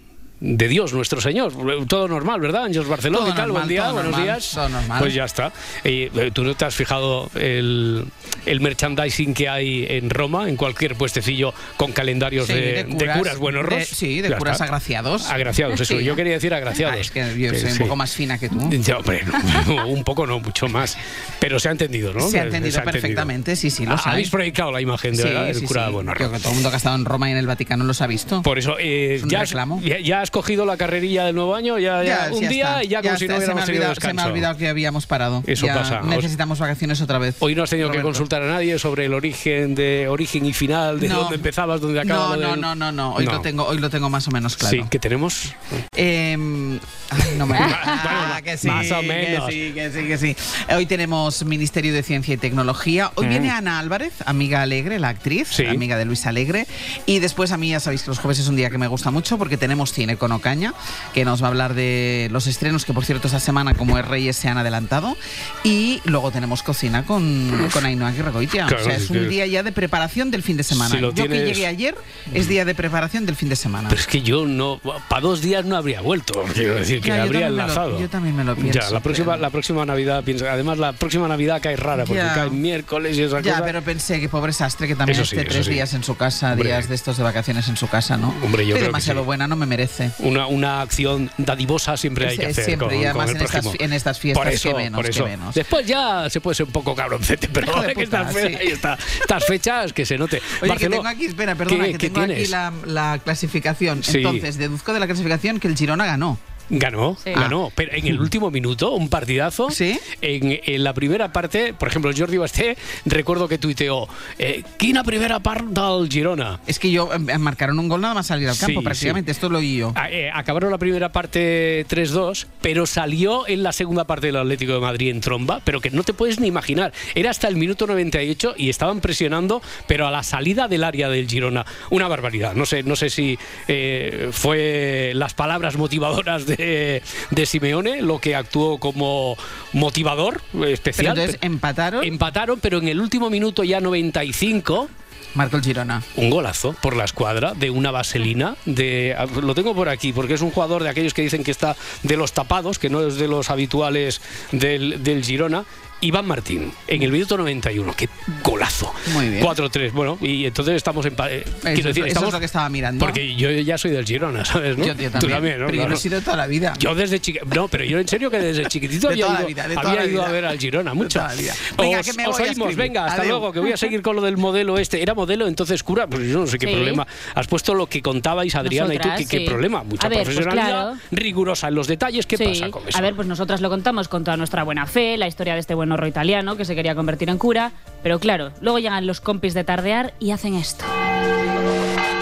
[0.47, 1.53] de Dios, nuestro Señor.
[1.87, 2.65] Todo normal, ¿verdad?
[2.65, 3.47] Ángeles Barcelona Todo y tal.
[3.47, 4.59] normal, Buen día, buenos normal, días.
[4.99, 5.51] Pues ya está.
[5.83, 8.05] Eh, ¿Tú no te has fijado el,
[8.45, 12.83] el merchandising que hay en Roma, en cualquier puestecillo con calendarios Sí, de, de de
[12.95, 14.65] curas, curas buenos de- sí, de Ya curas está.
[14.65, 15.29] agraciados.
[15.29, 15.97] Agraciados, eso.
[15.97, 16.03] Sí.
[16.03, 16.95] Yo quería decir agraciados.
[16.95, 17.79] Ah, es que yo soy un sí.
[17.83, 18.59] poco más fina que tú.
[18.95, 19.23] Hombre,
[19.67, 20.97] no, un poco no, mucho más.
[21.39, 22.27] Pero se ha entendido, ¿no?
[22.29, 24.01] Se ha entendido perfectamente, sí, sí, lo Ah.
[24.11, 25.91] Habéis proyectado la imagen de Sí, verdad, el sí, cura sí.
[25.93, 26.13] bueno.
[26.13, 28.01] Creo que todo el mundo que ha estado en Roma y en el Vaticano los
[28.01, 28.41] ha visto.
[28.43, 29.81] Por eso, eh, Es un ya, reclamo.
[29.81, 32.65] ya, ya has cogido la carrerilla del nuevo año, ya, ya, Ya, un ya día
[32.67, 32.83] está.
[32.83, 34.25] y ya, como si no hubiéramos tenido Se me ha descanso.
[34.27, 35.43] olvidado que habíamos parado.
[35.47, 36.01] Eso pasa.
[36.01, 37.35] Os- Necesitamos vacaciones otra vez.
[37.39, 40.99] Hoy no has tenido que consultar a nadie sobre el origen de origen y final,
[40.99, 41.19] de No.
[41.21, 42.37] dónde empezabas, dónde acabas.
[42.37, 43.13] No, no, del- no, no, no.
[43.15, 43.31] Hoy, No.
[43.31, 44.75] Lo tengo, hoy lo tengo más o menos claro.
[44.83, 45.53] Sí, que tenemos.
[45.95, 49.49] Em, ay, no me Ah, que sí, más o que menos.
[49.49, 50.35] sí, que sí, que sí.
[50.75, 53.11] Hoy tenemos Ministerio de Ciencia y Tecnología.
[53.15, 53.29] Hoy Mm.
[53.29, 56.67] viene Ana Álvarez, amiga alegre, la actriz, amiga de Luis Alegre.
[57.05, 59.11] Y después a mí ya sabéis que los jueves es un día que me gusta
[59.11, 60.73] mucho porque tenemos cine con Ocaña,
[61.13, 64.05] que nos va a hablar de los estrenos que por cierto esta semana como es
[64.07, 65.15] Reyes se han adelantado.
[65.63, 68.67] Y luego tenemos cocina con, con Ainhoa Aguirregoitia.
[68.67, 70.93] Claro, o sea, es un que- día ya de preparación del fin de semana.
[70.95, 71.95] Si Yo que llegué ayer
[72.33, 73.89] es día de preparación del fin de semana.
[73.89, 76.43] Pero es que yo no, para dos días no habría vuelto.
[76.53, 77.99] Quiero decir que Ya, habría lo- enlazado.
[77.99, 81.27] yo también me lo pienso, Ya, la próxima, la próxima Navidad, piensa, además la próxima
[81.27, 82.33] Navidad cae rara porque Ya.
[82.33, 83.65] cae miércoles y esa Ya, cosa.
[83.65, 85.71] pero pensé que pobre Sastre que también sí, esté tres sí.
[85.73, 86.69] días en su casa, Hombre.
[86.69, 88.29] días de estos de vacaciones en su casa, ¿no?
[88.43, 89.25] Hombre, yo Estoy creo que demasiado sí.
[89.25, 90.04] buena, no me merece.
[90.19, 93.45] Una, una acción dadivosa siempre hay que hacer siempre, con, y además con el en
[93.45, 93.83] estas prójimo.
[93.85, 95.25] en estas fiestas, por eso, qué menos, por eso.
[95.25, 95.55] menos.
[95.55, 98.57] Después ya se puede ser un poco cabroncete, pero de que puta, estas, sí.
[98.69, 98.97] está.
[99.21, 100.41] estas fechas que se note.
[100.61, 104.03] Oye, Barcelona- que tengo aquí, espera, perdona, ¿Qué- que tengo aquí la, la clasificación.
[104.03, 104.17] Sí.
[104.17, 106.37] Entonces, deduzco de la clasificación que el Girona ganó.
[106.69, 107.31] Ganó, Sí.
[107.31, 109.69] ganó, pero en el último minuto, un partidazo.
[109.69, 109.99] Sí.
[110.21, 114.07] En, en la primera parte, por ejemplo, Jordi Basté, recuerdo que tuiteó,
[114.39, 116.59] eh, quina primera part del Girona.
[116.67, 119.31] Es que yo eh, marcaron un gol nada más salir al campo, Sí, prácticamente.
[119.31, 119.91] Esto lo oí yo.
[119.95, 124.73] Ah, eh, acabaron la primera parte 3-2, pero salió en la segunda parte del Atlético
[124.73, 126.93] de Madrid en tromba, pero que no te puedes ni imaginar.
[127.13, 131.27] Era hasta el minuto 98 y estaban presionando, pero a la salida del área del
[131.29, 131.65] Girona.
[131.89, 132.53] Una barbaridad.
[132.53, 138.35] No sé, no sé si eh, fue las palabras motivadoras de, de Simeone lo que
[138.35, 139.37] actuó como
[139.73, 141.13] motivador eh, especial.
[141.13, 142.03] Pero entonces, ¿empataron?
[142.03, 144.89] Empataron, pero en el último minuto ya 95
[145.35, 146.01] Marco el Girona.
[146.15, 150.41] un golazo por la escuadra de una vaselina de lo tengo por aquí porque es
[150.41, 153.27] un jugador de aquellos que dicen que está de los tapados que no es de
[153.27, 154.21] los habituales
[154.53, 155.65] del, del Girona
[156.01, 158.09] Iván Martín en el minuto 91 qué
[158.43, 158.93] golazo.
[159.13, 159.43] Muy bien.
[159.43, 162.45] 4-3 bueno y entonces estamos en eh, Eso, quiero decir, eso estamos es lo que
[162.45, 163.03] estaba mirando.
[163.05, 165.67] porque yo ya soy del Girona sabes no Yo- yo Tú también, ¿no?
[165.67, 166.73] pero yo lo he sido toda la vida.
[166.79, 169.47] yo desde chiquitito no pero yo en serio que desde chiquitito De había, toda ido,
[169.47, 171.19] vida, de toda había la ido a ver al Girona mucho.
[171.19, 171.53] toda la vida.
[171.77, 174.21] Venga, os, que me voy oímos, venga hasta luego que voy a seguir con lo
[174.21, 175.01] del modelo este.
[175.01, 176.73] Era modelo entonces cura pues yo no sé qué Sí.
[176.73, 177.07] problema.
[177.35, 179.83] Has puesto lo que contabais Adriana y tú qué, problema.
[179.83, 180.97] Mucha pues profesionalidad claro.
[181.11, 182.25] rigurosa en los detalles.
[182.25, 182.43] Qué Sí.
[182.45, 185.27] pasa con eso A ver, pues nosotras lo contamos con toda nuestra buena fe, la
[185.27, 187.71] historia de este buen horro italiano que se quería convertir en cura,
[188.03, 190.85] pero claro, luego llegan los compis de tardear y hacen esto.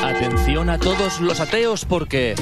[0.03, 2.35] Atención a todos los ateos porque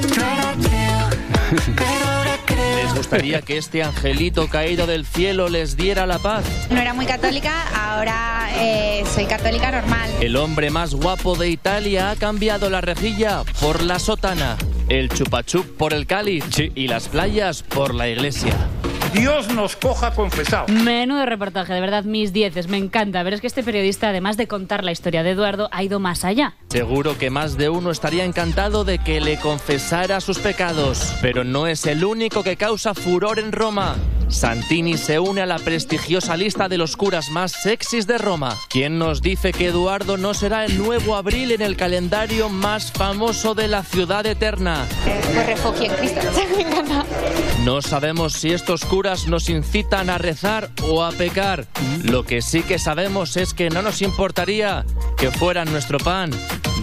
[2.75, 6.43] les gustaría que este angelito caído del cielo les diera la paz.
[6.69, 10.09] No era muy católica, ahora eh, soy católica normal.
[10.21, 14.57] El hombre más guapo de Italia ha cambiado la rejilla por la sotana,
[14.89, 18.55] el chupachup por el cáliz y las playas por la iglesia.
[19.13, 20.67] Dios nos coja confesado.
[20.67, 23.23] Menudo reportaje, de verdad, mis dieces, me encanta.
[23.23, 26.23] Pero es que este periodista, además de contar la historia de Eduardo, ha ido más
[26.23, 26.55] allá.
[26.69, 31.67] Seguro que más de uno estaría encantado de que le confesara sus pecados, pero no
[31.67, 33.97] es el único que causa furor en Roma.
[34.29, 38.55] Santini se une a la prestigiosa lista de los curas más sexys de Roma.
[38.69, 43.55] ¿Quién nos dice que Eduardo no será el nuevo abril en el calendario más famoso
[43.55, 44.85] de la ciudad eterna?
[45.03, 46.21] Pues refugio en Cristo.
[46.55, 47.05] Me encanta.
[47.65, 51.65] No sabemos si estos curas nos incitan a rezar o a pecar.
[52.03, 54.85] Lo que sí que sabemos es que no nos importaría
[55.17, 56.31] que fueran nuestro pan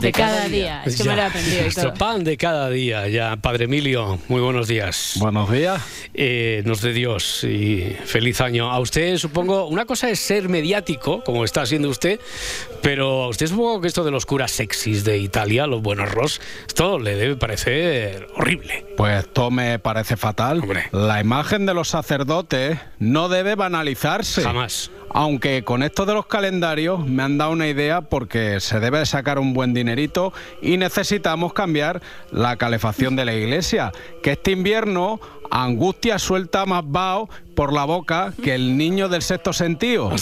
[0.01, 0.83] de, cada, día.
[0.85, 3.09] Es que me lo he aprendido nuestro pan de cada día.
[3.09, 5.15] Ya padre Emilio muy buenos días.
[5.17, 5.83] Buenos días.
[6.15, 8.71] Eh, nos de Dios y feliz año.
[8.71, 12.21] A usted supongo una cosa es ser mediático como está siendo usted
[12.83, 16.41] pero a usted supongo que esto de los curas sexys de Italia los buenos ros
[16.67, 18.87] esto le debe parecer horrible.
[18.97, 20.63] Pues esto me parece fatal.
[20.93, 24.43] La imagen de los sacerdotes no debe banalizarse.
[24.43, 24.91] Jamás.
[25.11, 29.39] Aunque con esto de los calendarios me han dado una idea porque se debe sacar
[29.39, 33.93] un buen dinerito y necesitamos cambiar la calefacción de la iglesia.
[34.23, 39.53] Que este invierno angustia suelta más vaho por la boca que el niño del sexto
[39.53, 40.13] sentido.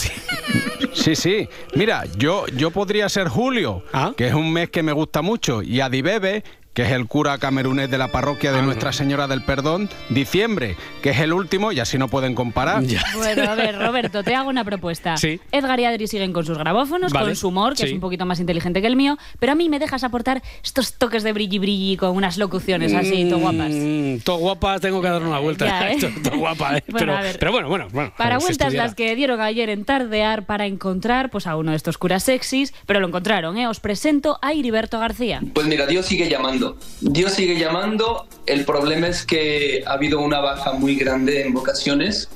[0.93, 1.47] Sí, sí.
[1.75, 3.83] Mira, yo, yo podría ser Julio,
[4.15, 6.43] que es un mes que me gusta mucho, y Adibebe,
[6.77, 11.09] que es el cura camerunés de la parroquia de Nuestra Señora del Perdón, diciembre, que
[11.09, 12.83] es el último, y así no pueden comparar.
[13.15, 15.17] Bueno, a ver, Roberto, te hago una propuesta.
[15.17, 15.39] Sí.
[15.51, 17.25] Edgar y Adri siguen con sus grabófonos, Vale.
[17.25, 17.85] con su humor, que Sí.
[17.85, 20.93] es un poquito más inteligente que el mío, pero a mí me dejas aportar estos
[20.99, 23.71] toques de brilli brilli con unas locuciones así, todo guapas.
[23.71, 25.65] Mm, todo guapas, tengo que dar una vuelta.
[25.65, 25.97] Ya, ¿eh?
[26.35, 26.83] Guapa, ¿eh?
[26.91, 27.39] Bueno, pero, a ver.
[27.39, 28.13] pero bueno, bueno, bueno.
[28.15, 31.97] Para vueltas las que dieron ayer en Tardear para encontrar pues, a uno de estos
[31.97, 33.65] curas sexys, pero lo encontraron, ¿eh?
[33.67, 35.41] Os presento a Heriberto García.
[35.55, 36.66] Pues mira, Dios sigue llamando.
[37.01, 38.27] Dios sigue llamando.
[38.45, 42.29] El problema es que ha habido una baja muy grande en vocaciones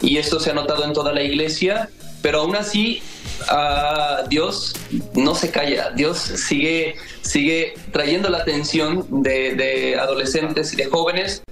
[0.00, 1.88] y esto se ha notado en toda la iglesia,
[2.22, 3.02] pero aún así
[3.48, 4.74] ah, Dios
[5.14, 5.90] no se calla.
[5.90, 11.42] Dios sigue, sigue trayendo la atención de adolescentes y de jóvenes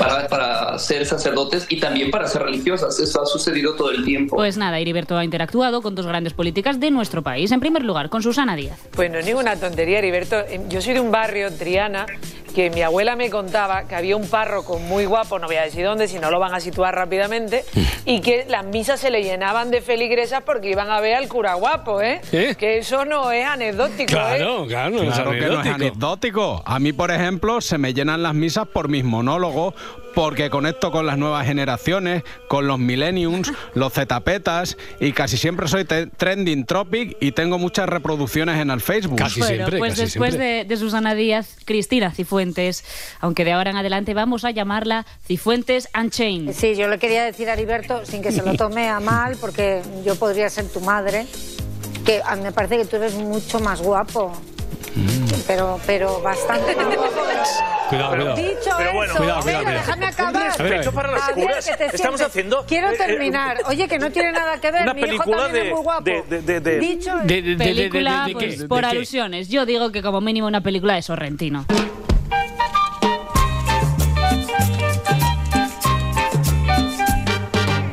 [0.00, 2.98] para, para ser sacerdotes y también para ser religiosas.
[2.98, 4.36] Eso ha sucedido todo el tiempo.
[4.36, 7.52] Pues nada, Heriberto ha interactuado con dos grandes políticas de nuestro país.
[7.52, 8.78] En primer lugar, con Susana Díaz.
[8.92, 10.36] Pues no es ninguna tontería, Heriberto.
[10.70, 12.06] Yo soy de un barrio, Triana,
[12.54, 15.84] que mi abuela me contaba que había un párroco muy guapo, no voy a decir
[15.84, 17.64] dónde, si no lo van a situar rápidamente,
[18.04, 21.54] y que las misas se le llenaban de feligresas porque iban a ver al cura
[21.54, 22.20] guapo, ¿eh?
[22.32, 22.54] ¿Eh?
[22.58, 24.68] Que eso no es anecdótico, Claro, ¿eh?
[24.68, 24.98] claro,
[25.30, 26.62] que no es anecdótico.
[26.64, 29.74] A mí, por ejemplo, se me llenan las misas por mis monólogos,
[30.14, 35.84] porque conecto con las nuevas generaciones, con los millenniums, los zetapetas, y casi siempre soy
[35.84, 39.20] trending topic y tengo muchas reproducciones en el Facebook.
[39.38, 42.84] bueno, pues después de, de Susana Díaz, Cristina Cifuentes,
[43.20, 46.52] aunque de ahora en adelante vamos a llamarla Cifuentes Unchained.
[46.54, 49.82] Sí, yo le quería decir a Heriberto, sin que se lo tome a mal, porque
[50.04, 51.26] yo podría ser tu madre,
[52.04, 54.32] que a mí me parece que tú eres mucho más guapo.
[55.46, 56.74] Pero, pero bastante.
[57.90, 58.36] Cuidado, cuidado.
[58.36, 59.78] Dicho Pero bueno, eso, cuidado, cuidado, venga, cuidado.
[59.80, 60.58] déjame Un acabar.
[60.60, 61.66] respeto para las A ver, curas.
[61.66, 62.26] que te Estamos sientes.
[62.26, 63.56] haciendo, Quiero eh, eh, terminar.
[63.66, 64.82] Oye, que no tiene nada que ver.
[64.82, 66.02] una Mi hijo película también de- es muy guapo.
[66.04, 68.84] de- de- de- de- Dicho de- de- de- Película, de- de- de- pues, de- por
[68.84, 69.48] alusiones.
[69.48, 71.66] Yo digo que como mínimo una película de Sorrentino.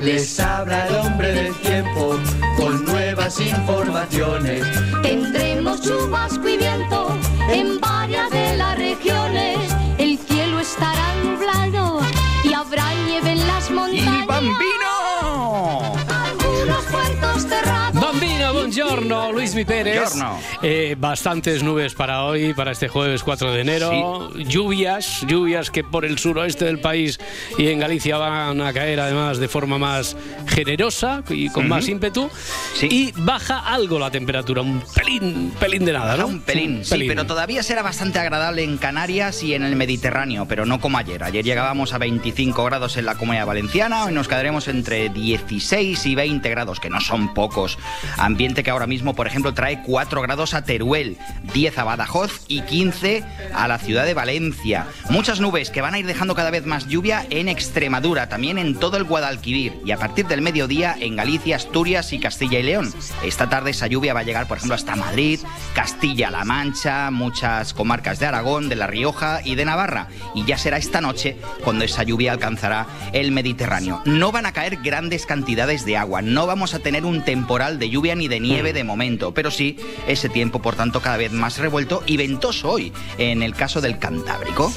[0.02, 2.16] Les habla el hombre del tiempo
[2.58, 4.64] con nuevas informaciones.
[18.98, 19.54] Buongiorno, Luis.
[19.54, 20.40] Buongiorno.
[20.62, 24.32] Eh, bastantes nubes para hoy, para este jueves 4 de enero.
[24.36, 27.20] Lluvias, lluvias que por el suroeste del país
[27.58, 30.16] y en Galicia van a caer además de forma más
[30.48, 31.76] generosa y con Ujú.
[31.76, 32.30] más ímpetu.
[32.82, 36.28] Y baja algo la temperatura, un pelín, pelín de nada, ¿no?
[36.28, 40.66] Un pelín, sí, pero todavía será bastante agradable en Canarias y en el Mediterráneo, pero
[40.66, 41.24] no como ayer.
[41.24, 46.16] Ayer llegábamos a 25 grados en la Comunidad Valenciana, hoy nos quedaremos entre 16 y
[46.16, 47.78] 20 grados, que no son pocos.
[48.18, 51.18] Ambiente que ahora mismo, por ejemplo, trae 4 grados a Teruel,
[51.54, 53.24] 10 a Badajoz y 15
[53.54, 54.88] a la ciudad de Valencia.
[55.10, 58.76] Muchas nubes que van a ir dejando cada vez más lluvia en Extremadura, también en
[58.76, 62.94] todo el Guadalquivir y a partir del mediodía en Galicia, Asturias y Castilla y León.
[63.24, 65.40] Esta tarde esa lluvia va a llegar, por ejemplo, hasta Madrid,
[65.74, 70.08] Castilla-La Mancha, muchas comarcas de Aragón, de La Rioja y de Navarra.
[70.36, 74.02] Y ya será esta noche cuando esa lluvia alcanzará el Mediterráneo.
[74.06, 77.90] No van a caer grandes cantidades de agua, no vamos a tener un temporal de
[77.90, 79.78] lluvia ni de nieve de momento, pero sí
[80.08, 84.00] ese tiempo, por tanto, cada vez más revuelto y ventoso hoy, en el caso del
[84.00, 84.72] Cantábrico.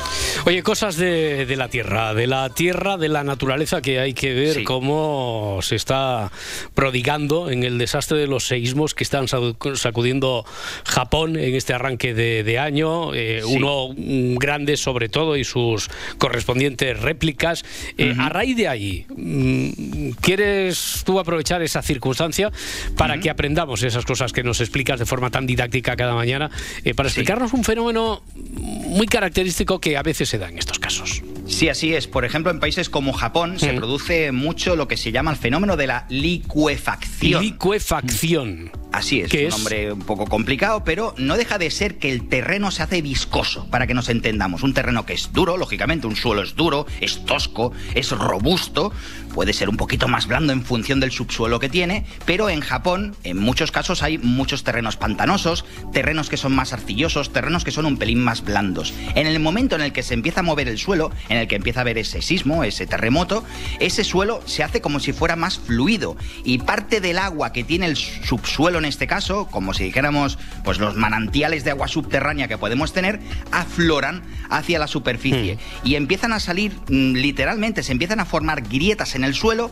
[0.47, 4.33] Oye, cosas de, de la tierra, de la tierra, de la naturaleza, que hay que
[4.35, 6.31] ver cómo se está
[6.75, 10.45] prodigando en el desastre de los seísmos que están sacu- sacudiendo
[10.85, 13.15] Japón en este arranque de, de año.
[13.15, 13.57] eh, Sí.
[13.57, 17.65] Uno mm, grande sobre todo y sus correspondientes réplicas.
[17.99, 22.51] Eh, A raíz de ahí, mm, ¿quieres tú aprovechar esa circunstancia
[22.97, 26.51] para que aprendamos esas cosas que nos explicas de forma tan didáctica cada mañana,
[26.85, 31.23] eh, para explicarnos un fenómeno muy característico que a veces se da en estos casos?
[31.47, 32.07] Sí, así es.
[32.07, 33.77] Por ejemplo, en países como Japón se Mm.
[33.77, 37.43] produce mucho lo que se llama el fenómeno de la licuefacción.
[37.43, 38.71] Licuefacción.
[38.93, 39.51] Así es, ¿Qué un es?
[39.51, 43.67] nombre un poco complicado, pero no deja de ser que el terreno se hace viscoso,
[43.71, 44.63] para que nos entendamos.
[44.63, 48.93] Un terreno que es duro, lógicamente, un suelo es duro, es tosco, es robusto,
[49.33, 53.15] puede ser un poquito más blando en función del subsuelo que tiene, pero en Japón,
[53.23, 57.87] en muchos casos, hay muchos terrenos pantanosos, terrenos que son más arcillosos, terrenos que son
[57.87, 58.93] un pelín más blandos.
[59.15, 61.57] En el momento en el que se empieza a mover el suelo, en el que
[61.57, 63.45] empieza a haber ese sismo, ese terremoto,
[63.79, 67.87] ese suelo se hace como si fuera más fluido y parte del agua que tiene
[67.87, 72.59] el subsuelo en este caso, como si dijéramos pues los manantiales de agua subterránea que
[72.59, 73.21] podemos tener,
[73.53, 79.15] afloran hacia la superficie y empiezan a salir mm, literalmente, se empiezan a formar grietas
[79.15, 79.71] en el suelo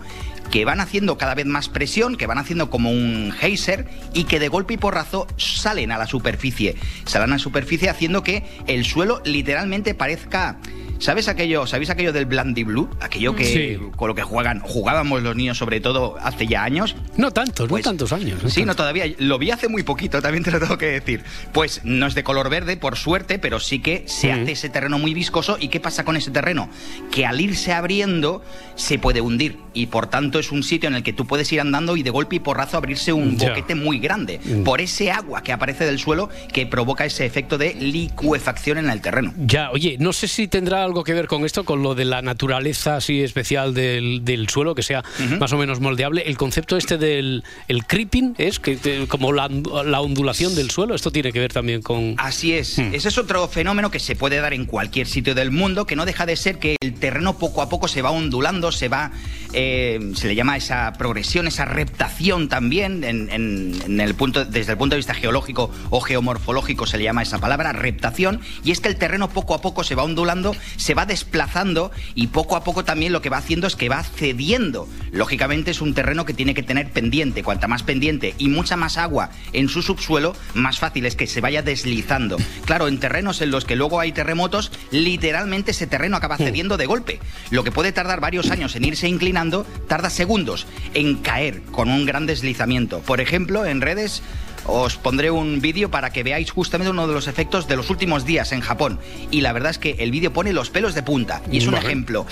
[0.51, 4.41] que van haciendo cada vez más presión, que van haciendo como un geyser y que
[4.41, 6.77] de golpe y porrazo salen a la superficie.
[7.05, 10.59] Salen a la superficie haciendo que el suelo literalmente parezca
[10.99, 12.91] ¿Sabes aquello, ¿Sabéis aquello del Blandy Blue?
[13.01, 13.79] Aquello que Sí.
[13.97, 16.97] con lo que juegan, jugábamos los niños sobre todo hace ya años.
[17.17, 18.43] No tantos, no tantos años.
[18.43, 18.87] no Sí, no tantos.
[19.19, 21.23] Lo vi hace muy poquito, también te lo tengo que decir.
[21.53, 24.99] Pues no es de color verde, por suerte, pero sí que se hace ese terreno
[24.99, 25.57] muy viscoso.
[25.61, 26.69] ¿Y qué pasa con ese terreno?
[27.11, 28.43] Que al irse abriendo
[28.77, 29.57] se puede hundir.
[29.75, 32.11] Y por tanto es un sitio en el que tú puedes ir andando y de
[32.11, 33.49] golpe y porrazo abrirse un Ya.
[33.51, 34.41] boquete muy grande.
[34.45, 34.63] Mm.
[34.65, 39.01] Por ese agua que aparece del suelo que provoca ese efecto de licuefacción en el
[39.01, 39.33] terreno.
[39.39, 42.23] Ya, oye, no sé si tendrá algo que ver con esto, con lo de la
[42.23, 45.05] naturaleza así especial del, del suelo, que sea
[45.39, 46.23] más o menos moldeable.
[46.27, 48.77] El concepto este del el creeping es que
[49.09, 52.15] como la, la ondulación del suelo, esto tiene que ver también con...
[52.19, 52.79] Así es.
[52.79, 52.95] Hmm.
[52.95, 56.05] Ese es otro fenómeno que se puede dar en cualquier sitio del mundo, que no
[56.07, 59.11] deja de ser que el terreno poco a poco se va ondulando, se va,
[59.53, 64.73] eh, se le llama esa progresión, esa reptación también, en, en- en el punto, desde
[64.73, 68.81] el punto de vista geológico o geomorfológico se le llama esa palabra, reptación, y es
[68.81, 72.65] que el terreno poco a poco se va ondulando, se va desplazando y poco a
[72.65, 74.89] poco también lo que va haciendo es que va cediendo.
[75.13, 78.97] Lógicamente es un terreno que tiene que tener pendiente, cuanta más pendiente y mucha más
[78.97, 82.37] agua en su subsuelo, más fácil es que se vaya deslizando.
[82.65, 86.87] Claro, en terrenos en los que luego hay terremotos, literalmente ese terreno acaba cediendo de
[86.87, 87.21] golpe.
[87.51, 92.07] Lo que puede tardar varios años en irse inclinando, tarda segundos en caer con un
[92.07, 93.01] gran deslizamiento.
[93.01, 94.23] Por ejemplo, en redes
[94.67, 98.25] os pondré un vídeo para que veáis justamente uno de los efectos de los últimos
[98.27, 98.99] días en Japón.
[99.31, 101.43] Y la verdad es que el vídeo pone los pelos de punta.
[101.51, 101.87] Y es un Vale.
[101.87, 102.27] ejemplo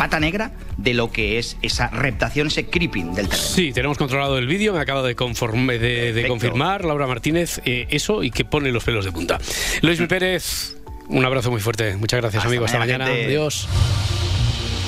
[0.00, 3.46] pata negra de lo que es esa reptación, ese creeping del terreno.
[3.48, 8.22] Sí, tenemos controlado el vídeo, me acaba de, conforme- de, confirmar Laura Martínez eh, eso
[8.22, 9.36] y que pone los pelos de punta.
[9.82, 10.74] Luis Pérez,
[11.08, 11.96] un abrazo muy fuerte.
[11.96, 12.64] Muchas gracias, amigo.
[12.64, 13.18] Hasta mañana, mañana.
[13.18, 13.36] gente.
[13.36, 13.68] Adiós.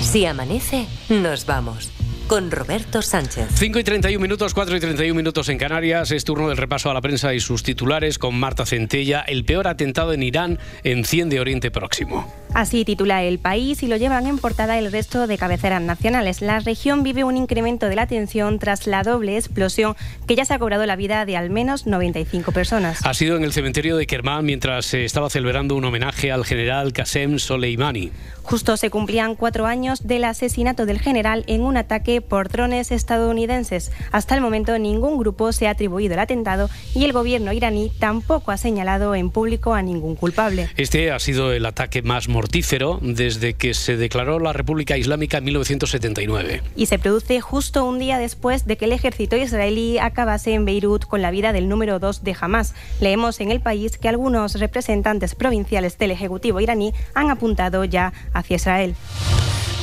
[0.00, 1.90] Si amanece, nos vamos.
[2.32, 3.48] Con Roberto Sánchez.
[3.56, 6.12] 5 y 31 minutos, 4 y 31 minutos en Canarias.
[6.12, 9.20] Es turno del repaso a la prensa y sus titulares con Marta Centella.
[9.20, 12.32] El peor atentado en Irán enciende Oriente Próximo.
[12.54, 16.40] Así titula El País y lo llevan en portada el resto de cabeceras nacionales.
[16.40, 19.94] La región vive un incremento de la tensión tras la doble explosión
[20.26, 23.04] que ya se ha cobrado la vida de al menos 95 personas.
[23.04, 26.94] Ha sido en el cementerio de Kermán mientras se estaba celebrando un homenaje al general
[26.94, 28.10] Qasem Soleimani.
[28.42, 33.90] Justo se cumplían cuatro años del asesinato del general en un ataque por drones estadounidenses.
[34.10, 38.50] Hasta el momento ningún grupo se ha atribuido el atentado y el gobierno iraní tampoco
[38.50, 40.68] ha señalado en público a ningún culpable.
[40.76, 45.44] Este ha sido el ataque más mortífero desde que se declaró la República Islámica en
[45.44, 46.62] 1979.
[46.76, 51.04] y se produce justo un día después de que el ejército israelí acabase en Beirut
[51.04, 52.74] con la vida del número 2 de Hamas.
[53.00, 58.56] Leemos en el país que algunos representantes provinciales del Ejecutivo iraní han apuntado ya hacia
[58.56, 58.94] Israel.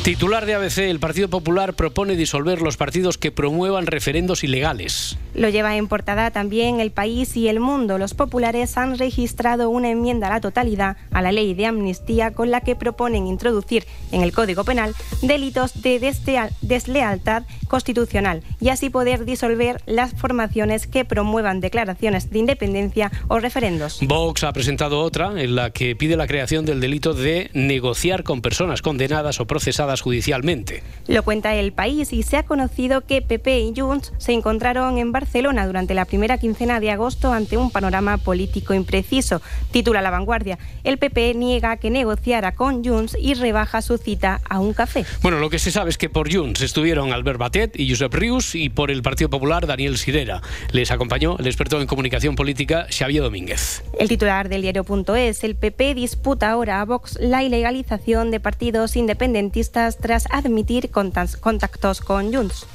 [0.09, 5.19] Titular de ABC, el Partido Popular propone disolver los partidos que promuevan referendos ilegales.
[5.35, 7.99] Lo lleva en portada también El País y El Mundo.
[7.99, 12.49] Los populares han registrado una enmienda a la totalidad a la ley de amnistía con
[12.49, 15.99] la que proponen introducir en el Código Penal delitos de
[16.61, 23.99] deslealtad constitucional y así poder disolver las formaciones que promuevan declaraciones de independencia o referendos.
[24.01, 28.41] Vox ha presentado otra en la que pide la creación del delito de negociar con
[28.41, 30.83] personas condenadas o procesadas judicialmente.
[31.09, 35.11] Lo cuenta el país y se ha conocido que PP y Junts se encontraron en
[35.11, 39.41] Barcelona durante la primera quincena de agosto ante un panorama político impreciso.
[39.71, 40.59] Titula La Vanguardia.
[40.83, 45.03] El PP niega que negociara con Junts y rebaja su cita a un café.
[45.23, 48.53] Bueno, lo que se sabe es que por Junts estuvieron Albert Batet y Josep Rius
[48.53, 50.43] y por el Partido Popular Daniel Sirera.
[50.73, 53.83] Les acompañó el experto en comunicación política Xavier Domínguez.
[53.97, 59.78] El titular del diario.es, el PP disputa ahora a Vox la ilegalización de partidos independentistas
[59.97, 62.65] tras admitir contactos con Junts.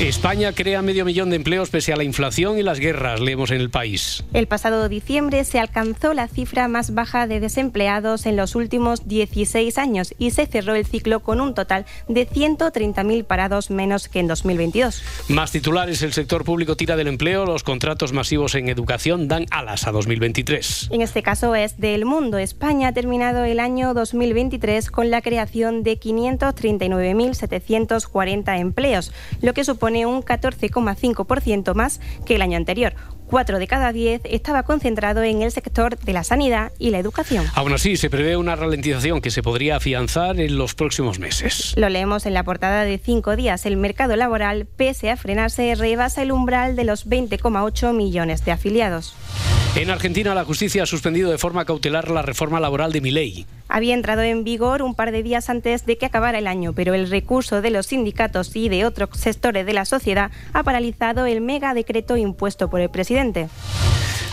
[0.00, 3.60] España crea medio millón de empleos pese a la inflación y las guerras, leemos en
[3.60, 4.24] el país.
[4.32, 9.78] El pasado diciembre se alcanzó la cifra más baja de desempleados en los últimos 16
[9.78, 14.26] años y se cerró el ciclo con un total de 130.000 parados menos que en
[14.26, 15.04] 2022.
[15.28, 19.86] Más titulares, el sector público tira del empleo, los contratos masivos en educación dan alas
[19.86, 20.88] a 2023.
[20.90, 22.38] En este caso es del mundo.
[22.38, 25.98] España ha terminado el año 2023 con la creación de
[26.38, 32.94] 539.740 empleos, lo que supone un 14,5% más que el año anterior.
[33.26, 37.46] Cuatro de cada diez estaba concentrado en el sector de la sanidad y la educación.
[37.54, 41.72] Aún así, se prevé una ralentización que se podría afianzar en los próximos meses.
[41.78, 43.64] Lo leemos en la portada de cinco días.
[43.64, 49.14] El mercado laboral, pese a frenarse, rebasa el umbral de los 20,8 millones de afiliados.
[49.74, 53.46] En Argentina, la justicia ha suspendido de forma cautelar la reforma laboral de Milei.
[53.68, 56.92] Había entrado en vigor un par de días antes de que acabara el año, pero
[56.92, 61.40] el recurso de los sindicatos y de otros sectores de la sociedad ha paralizado el
[61.40, 63.48] mega decreto impuesto por el presidente.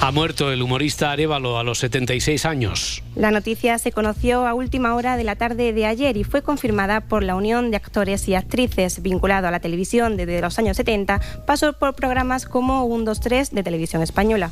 [0.02, 3.04] Ha muerto el humorista Arevalo a los 76 años.
[3.16, 7.02] La noticia se conoció a última hora de la tarde de ayer y fue confirmada
[7.02, 11.20] por la Unión de Actores y Actrices vinculado a la televisión desde los años 70.
[11.46, 14.52] Pasó por programas como 1, 2, 3 de televisión española.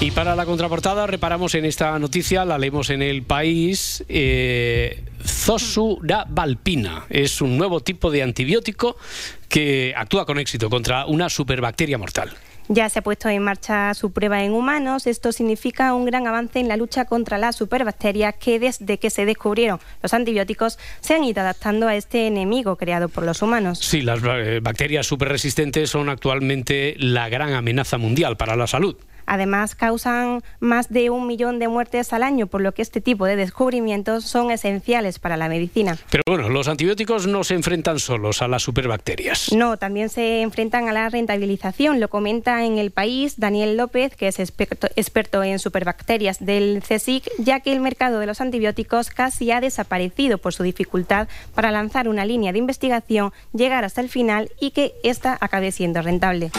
[0.00, 4.04] Y para la contraportada reparamos en esta noticia, la leemos en el país.
[4.08, 8.96] Eh, Zosurabalpina es un nuevo tipo de antibiótico
[9.48, 12.32] que actúa con éxito contra una superbacteria mortal.
[12.68, 15.06] Ya se ha puesto en marcha su prueba en humanos.
[15.06, 19.26] Esto significa un gran avance en la lucha contra las superbacterias que desde que se
[19.26, 23.78] descubrieron los antibióticos se han ido adaptando a este enemigo creado por los humanos.
[23.80, 28.96] Sí, las eh, bacterias superresistentes son actualmente la gran amenaza mundial para la salud.
[29.26, 33.26] Además, causan más de un millón de muertes al año, por lo que este tipo
[33.26, 35.96] de descubrimientos son esenciales para la medicina.
[36.10, 39.52] Pero bueno, los antibióticos no se enfrentan solos a las superbacterias.
[39.52, 42.00] No, también se enfrentan a la rentabilización.
[42.00, 47.28] Lo comenta en el país Daniel López, que es experto, experto en superbacterias del CSIC,
[47.38, 52.08] ya que el mercado de los antibióticos casi ha desaparecido por su dificultad para lanzar
[52.08, 56.50] una línea de investigación, llegar hasta el final y que ésta acabe siendo rentable.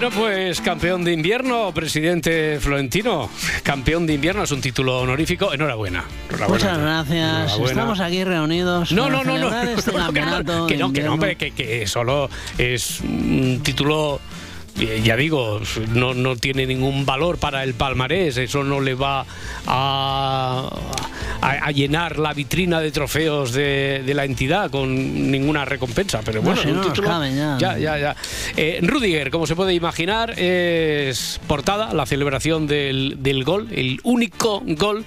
[0.00, 3.28] Bueno, pues campeón de invierno, presidente Florentino.
[3.64, 5.52] Campeón de invierno es un título honorífico.
[5.52, 6.04] Enhorabuena.
[6.28, 6.64] Enhorabuena.
[6.64, 7.34] Muchas gracias.
[7.34, 7.68] Enhorabuena.
[7.68, 8.92] Estamos aquí reunidos.
[8.92, 9.50] No, para no, no, no.
[9.50, 11.18] celebrar Este No, que no, que no, que no,
[11.56, 14.20] que solo es un título.
[14.80, 15.60] Eh, Ya digo,
[15.94, 19.24] no, no tiene ningún valor para el palmarés, eso no le va
[19.66, 20.68] a,
[21.40, 26.40] a, a llenar la vitrina de trofeos de, de la entidad con ninguna recompensa, pero
[26.42, 27.08] No, bueno, un no título-
[27.58, 28.16] ya, ya, ya.
[28.56, 34.62] Eh, Rudiger, como se puede imaginar, es portada la celebración del, del gol, el único
[34.66, 35.04] gol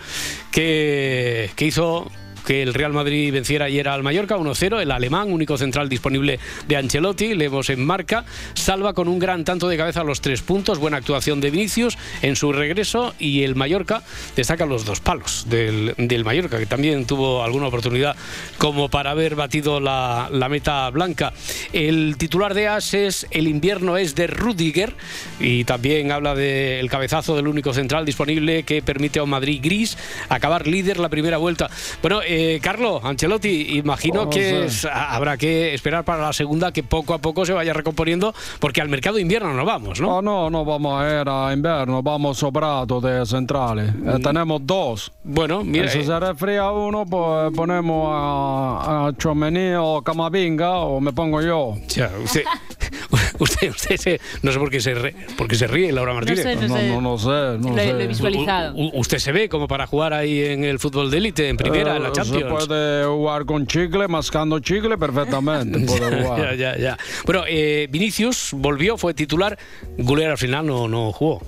[0.52, 2.10] que, que hizo
[2.46, 6.78] que el Real Madrid venciera ayer al Mallorca 1-0, el alemán, único central disponible de
[6.78, 10.98] Ancelotti, leemos en marca, salva con un gran tanto de cabeza los tres puntos, buena
[10.98, 14.04] actuación de Vinicius en su regreso y el Mallorca
[14.36, 18.16] destaca los dos palos del, del Mallorca, que también tuvo alguna oportunidad
[18.58, 21.34] como para haber batido la, la meta blanca.
[21.74, 24.96] El titular de AS es El invierno es de Rudiger
[25.40, 29.98] y también habla del cabezazo del único central disponible que permite a un Madrid gris
[30.30, 31.70] acabar líder la primera vuelta.
[32.02, 36.84] Bueno, eh, Carlo, Ancelotti, imagino Oh, que es- habrá que esperar para la segunda que
[36.84, 40.18] poco a poco se vaya recomponiendo porque al mercado de invierno no vamos, ¿no?
[40.18, 43.90] Oh, no, no vamos a ir a invierno, vamos sobrados de centrales.
[44.06, 45.12] Eh, tenemos dos.
[45.24, 51.00] Bueno, mira, Si eh, se resfría uno, pues ponemos a, a Chomení o Camavinga o
[51.00, 51.76] me pongo yo.
[51.90, 52.44] Ya, usted,
[53.42, 56.44] usted, usted se- no sé por qué se, re- por qué se ríe, Laura Martínez.
[56.44, 56.88] sé, no No, sé.
[56.90, 57.94] no, no sé, no Lo- sé.
[57.94, 58.76] lo he visualizado.
[58.76, 61.96] U- usted se ve como para jugar ahí en el fútbol de élite, en primera,
[61.98, 62.64] en la Eh, Champions.
[62.64, 65.80] Se puede jugar con chicle, mascando chicle perfectamente.
[65.86, 66.56] puede ya, jugar.
[66.56, 66.98] ya, ya.
[67.26, 69.58] Bueno, eh, Vinicius volvió, fue titular.
[69.98, 71.42] Guler al final no, no jugó.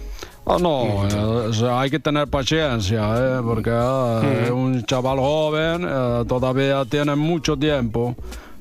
[0.45, 1.15] Oh, no, eh,
[1.47, 6.83] o sea, hay que tener paciencia, eh, porque eh, es un chaval joven, eh, todavía
[6.83, 8.13] tiene mucho tiempo.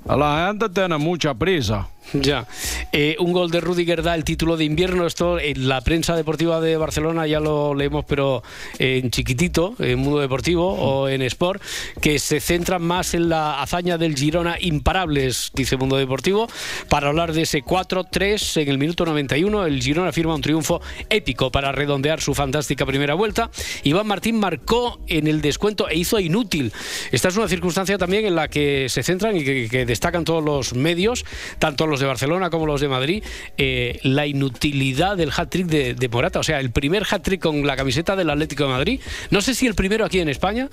[0.07, 1.89] La gente tiene mucha prisa.
[2.13, 2.47] Ya.
[2.93, 5.07] Eh, un gol de Rudiger da el título de invierno.
[5.07, 8.43] Esto en la prensa deportiva de Barcelona ya lo leemos, pero
[8.79, 11.63] en chiquitito, en Mundo Deportivo o en Sport,
[12.01, 16.49] que se centran más en la hazaña del Girona imparables, dice Mundo Deportivo,
[16.89, 19.67] para hablar de ese 4-3 en el minuto 91.
[19.67, 23.51] El Girona firma un triunfo épico para redondear su fantástica primera vuelta.
[23.85, 26.73] Iván Martín marcó en el descuento e hizo inútil.
[27.11, 30.45] Esta es una circunstancia también en la que se centran y que, que destacan todos
[30.45, 31.25] los medios,
[31.59, 33.25] tanto los de Barcelona como los de Madrid,
[33.57, 36.39] eh, la inutilidad del hat-trick de, de Morata.
[36.39, 39.01] O sea, el primer hat-trick con la camiseta del Atlético de Madrid.
[39.31, 40.69] No sé si el primero aquí en España,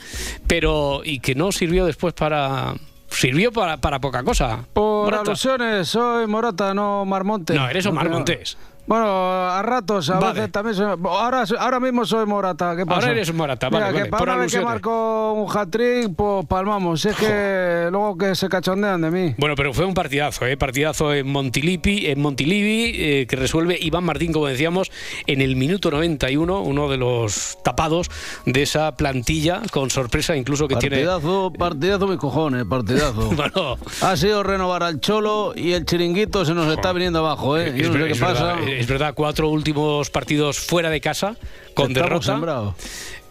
[0.47, 2.75] pero y que no sirvió después para...
[3.11, 4.65] Sirvió para, para poca cosa.
[4.71, 5.31] Por Morata.
[5.31, 7.55] alusiones, soy Morata, no Marmonte.
[7.55, 8.55] No, eres Omar Montes.
[8.89, 10.33] Bueno, a ratos, a Vale.
[10.39, 13.01] veces también soy- ahora, ahora mismo soy Morata, ¿qué pasa?
[13.01, 16.15] Ahora eres Morata, Mira, vale, que vale, para por una vez que marco un hat-trick,
[16.15, 17.05] pues palmamos.
[17.05, 19.35] Es que luego que se cachondean de mí.
[19.37, 20.57] Bueno, pero fue un partidazo, ¿eh?
[20.57, 24.89] partidazo en Montilipi, en Montilivi, eh, que resuelve Iván Martín, como decíamos,
[25.27, 28.09] en el minuto 91, uno de los tapados
[28.47, 30.95] de esa plantilla, con sorpresa incluso que tiene...
[31.05, 33.29] Partidazo, partidazo mis cojones, partidazo.
[33.35, 37.71] Bueno, Ha sido renovar al Cholo y el chiringuito se nos está viniendo abajo, ¿eh?
[37.77, 38.55] Yo es, no sé qué pasa.
[38.55, 41.35] verdad, es verdad, cuatro últimos partidos fuera de casa,
[41.73, 42.75] con Estamos derrota.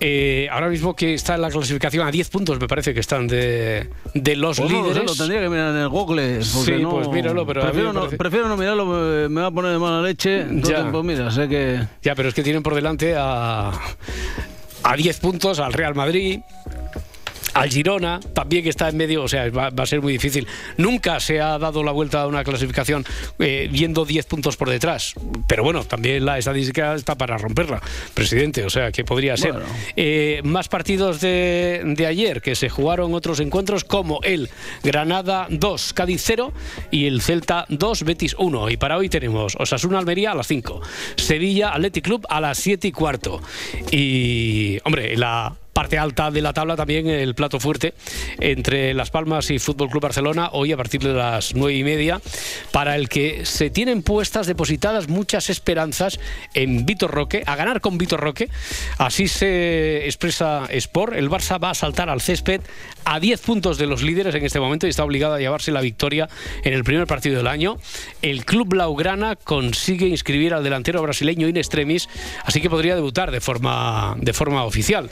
[0.01, 3.27] Eh, ahora mismo que está en la clasificación a 10 puntos, me parece que están
[3.27, 5.11] de, de los Pues no lo sé, líderes.
[5.11, 6.45] lo tendría que mirar en el Google.
[6.45, 9.51] Sí, no- pues míralo, pero prefiero, no, parece- prefiero no mirarlo, me, me va a
[9.51, 10.43] poner de mala leche.
[10.43, 10.91] Entonces, Ya.
[10.93, 11.81] pues mira, sé que.
[12.03, 13.73] Ya, pero es que tienen por delante a,
[14.85, 16.41] a 10 puntos al Real Madrid,
[17.55, 20.47] al Girona, también que está en medio, o sea, va, va a ser muy difícil.
[20.77, 23.05] Nunca se ha dado la vuelta a una clasificación
[23.39, 25.15] eh, viendo 10 puntos por detrás.
[25.47, 27.81] Pero bueno, también la estadística está para romperla,
[28.15, 29.53] presidente, o sea, que podría ser.
[29.53, 29.67] Bueno.
[29.97, 34.49] Eh, más partidos de, de ayer, que se jugaron otros encuentros, como el
[34.83, 36.53] Granada 2, Cádiz 0
[36.91, 38.71] y el Celta 2, Betis 1.
[38.71, 40.81] Y para hoy tenemos Osasuna Almería a las 5,
[41.17, 43.41] Sevilla Athletic Club a las 7 y cuarto.
[43.91, 47.95] Y, hombre, la parte alta de la tabla también el plato fuerte
[48.41, 52.21] entre Las Palmas y Fútbol Club Barcelona hoy a partir de las nueve y media
[52.73, 56.19] para el que se tienen puestas depositadas muchas esperanzas
[56.55, 58.49] en Vitor Roque a ganar con Vitor Roque.
[58.99, 61.15] Así se expresa Sport.
[61.15, 62.61] El Barça va a saltar al césped
[63.05, 65.81] a 10 puntos de los líderes en este momento y está obligado a llevarse la
[65.81, 66.29] victoria
[66.65, 67.79] en el primer partido del año.
[68.21, 72.09] El club blaugrana consigue inscribir al delantero brasileño in extremis
[72.45, 75.09] así que podría debutar de forma de forma oficial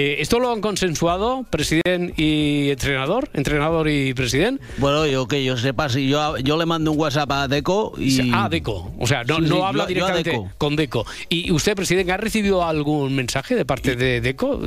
[0.00, 3.28] eh, ¿Esto lo han consensuado presidente y entrenador?
[3.34, 4.62] ¿Entrenador y presidente?
[4.78, 8.30] Bueno, yo que yo sepa, si yo, yo le mando un WhatsApp a Deco y...
[8.32, 8.92] Ah, Deco.
[8.98, 10.50] O sea, no, Sí, no sí, habla yo- yo a directamente Deco.
[10.56, 11.04] con Deco.
[11.28, 14.60] ¿Y usted, presidente, ha recibido algún mensaje de parte de Deco?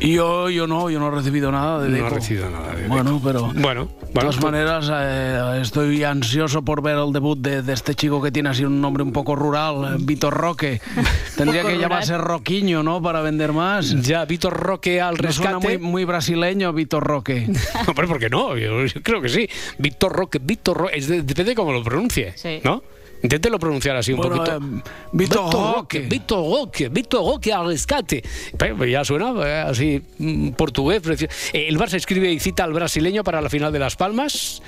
[0.00, 2.06] Y yo, yo no, yo no he recibido nada de No Deco.
[2.06, 3.52] ha recibido nada de Bueno, pero...
[3.54, 7.94] Bueno, De todas pues- maneras, eh, estoy ansioso por ver el debut de, de este
[7.94, 10.80] chico que tiene así un nombre un poco rural, eh, Vitor Roque.
[11.36, 11.80] Tendría que rural.
[11.82, 13.00] llamarse Roquiño, ¿no?
[13.00, 13.90] Para vender más.
[14.02, 15.78] Ya, Vitor Roque al Me suena rescate.
[15.78, 17.46] muy, muy brasileño, Vitor Roque.
[17.86, 18.56] Hombre, ¿por qué no?
[18.56, 19.48] Yo, yo creo que sí.
[19.78, 22.82] Víctor Roque, Víctor Roque, es de- depende de cómo lo pronuncie, ¿no?
[23.22, 24.56] Inténtelo pronunciar así un Bueno, poquito.
[24.56, 26.00] eh, Víctor Roque.
[26.00, 28.22] Víctor Roque, Víctor Roque al rescate.
[28.58, 31.02] Pero Ya suena eh, así mm, portugués.
[31.52, 34.60] Eh, El Barça escribe y cita al brasileño para la final de Las Palmas.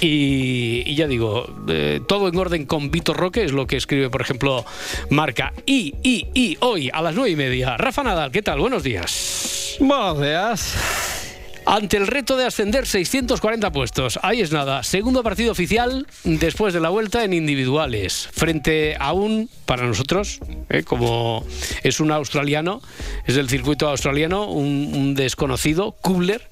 [0.00, 4.08] Y, y ya digo, eh, todo en orden con Víctor Roque es lo que escribe,
[4.10, 4.64] por ejemplo,
[5.10, 5.52] Marca.
[5.66, 7.76] Y, y, y hoy a las nueve y media.
[7.76, 8.60] Rafa Nadal, ¿qué tal?
[8.60, 9.76] Buenos días.
[9.78, 11.18] Buenos días.
[11.66, 14.82] Ante el reto de ascender 640 puestos, ahí es nada.
[14.82, 20.82] Segundo partido oficial después de la vuelta en individuales, frente a un, para nosotros, eh,
[20.82, 21.44] como
[21.82, 22.82] es un australiano,
[23.26, 26.48] es del circuito australiano, un, un desconocido, Kubler.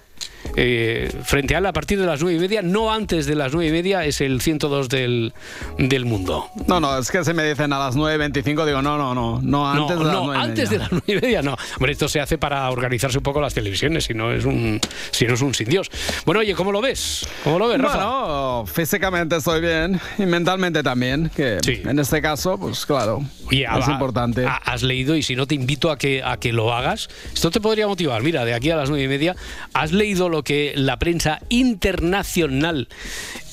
[0.57, 3.53] Eh, frente a él a partir de las nueve y media, no antes de las
[3.53, 5.32] nueve y media, es el 102 del,
[5.78, 6.47] del mundo.
[6.66, 9.70] No, no, es que si me dicen a las 9.25, digo, no, no, no, no,
[9.70, 10.70] antes no, de las no, 9 y antes media.
[10.70, 11.57] de las nueve y media no.
[11.76, 14.80] Hombre, esto se hace para organizarse un poco las televisiones, si no es un,
[15.11, 15.91] si no es un sin Dios.
[16.24, 17.26] Bueno, oye, ¿cómo lo ves?
[17.45, 17.97] ¿Cómo lo ves, Rafa?
[17.97, 23.89] Bueno, físicamente estoy bien y mentalmente también, que en este caso, pues claro, Oye, es
[23.89, 24.47] ha- importante.
[24.47, 27.51] ha- has leído y si no te invito a que, a que lo hagas, esto
[27.51, 28.22] te podría motivar.
[28.22, 29.34] Mira, de aquí a las nueve y media,
[29.74, 32.89] has leído lo que la prensa internacional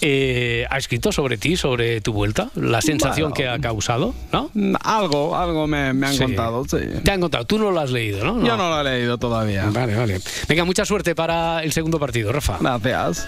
[0.01, 3.35] eh, ha escrito sobre ti, sobre tu vuelta, la sensación Bueno.
[3.35, 4.51] que ha causado, ¿no?
[4.83, 6.19] Algo, algo me, me han Sí.
[6.23, 6.77] contado, sí.
[7.03, 8.45] Te han contado, tú no lo has leído, ¿no?
[8.45, 9.65] Yo no lo he leído todavía.
[9.71, 10.19] Vale, vale.
[10.47, 12.57] Venga, mucha suerte para el segundo partido, Rafa.
[12.59, 13.27] Gracias.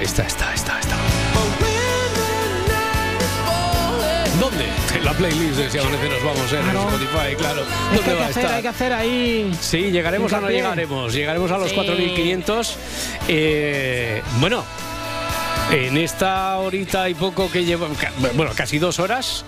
[0.00, 0.96] Está, está, está, está, está.
[4.38, 4.64] ¿Dónde?
[4.96, 6.80] En la playlist de Si Amanece nos vamos en Claro.
[6.88, 7.62] Spotify, claro.
[7.90, 8.56] Hay ¿Dónde que, va a hacer, estar?
[8.56, 9.52] hay que hacer ahí.
[9.60, 11.12] Sí, llegaremos o no llegaremos.
[11.12, 11.76] Llegaremos a los Sí.
[11.76, 12.76] 4.500.
[13.28, 14.64] Eh, bueno,
[15.72, 19.44] en esta horita y poco que lleva, ca- bueno, casi dos horas,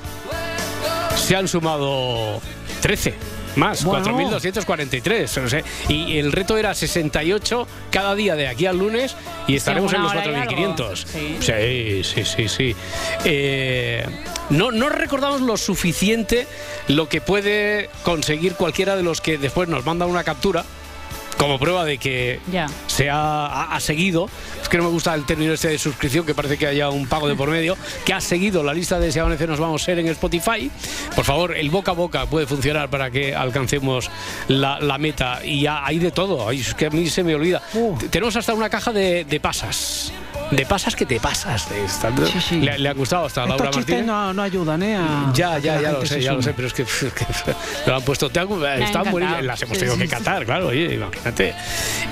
[1.17, 2.41] se han sumado
[2.83, 3.15] 13.
[3.57, 4.05] Más, Bueno.
[4.19, 5.45] 4.243.
[5.45, 9.15] o sea, y el reto era 68 cada día de aquí al lunes
[9.47, 10.81] y estaremos Sí, en los hora y 4.500.
[10.81, 10.97] algo.
[10.97, 12.77] Sí, sí, sí, sí.
[13.25, 14.05] Eh,
[14.51, 16.47] no, no recordamos lo suficiente
[16.89, 20.65] lo que puede conseguir cualquiera de los que después nos manda una captura
[21.37, 22.67] como prueba de que Ya.
[22.87, 24.29] se ha, ha- ha seguido,
[24.63, 27.07] es que no me gusta el término este de suscripción, que parece que haya un
[27.07, 29.85] pago de por medio, que ha seguido la lista de Si Amanece Nos Vamos a
[29.85, 30.71] ser en Spotify.
[31.15, 34.11] Por favor, el boca a boca puede funcionar para que alcancemos
[34.49, 35.41] la, la meta.
[35.45, 37.61] Y ya hay de todo, es que a mí se me olvida.
[38.11, 40.13] Tenemos hasta una caja de, de pasas.
[40.51, 41.69] De pasas que te pasas.
[41.71, 42.11] de esta-
[42.55, 44.05] Le, le ha gustado hasta Laura Martínez.
[44.05, 44.97] no, no ayudan, ¿eh?
[44.97, 47.27] a- Ya, ya, ya lo sé, ya lo sé, pero es que, que
[47.87, 48.29] lo han puesto.
[48.29, 51.22] te han- están buenísimas, las hemos tenido sí, que catar, claro, oye, imagínate.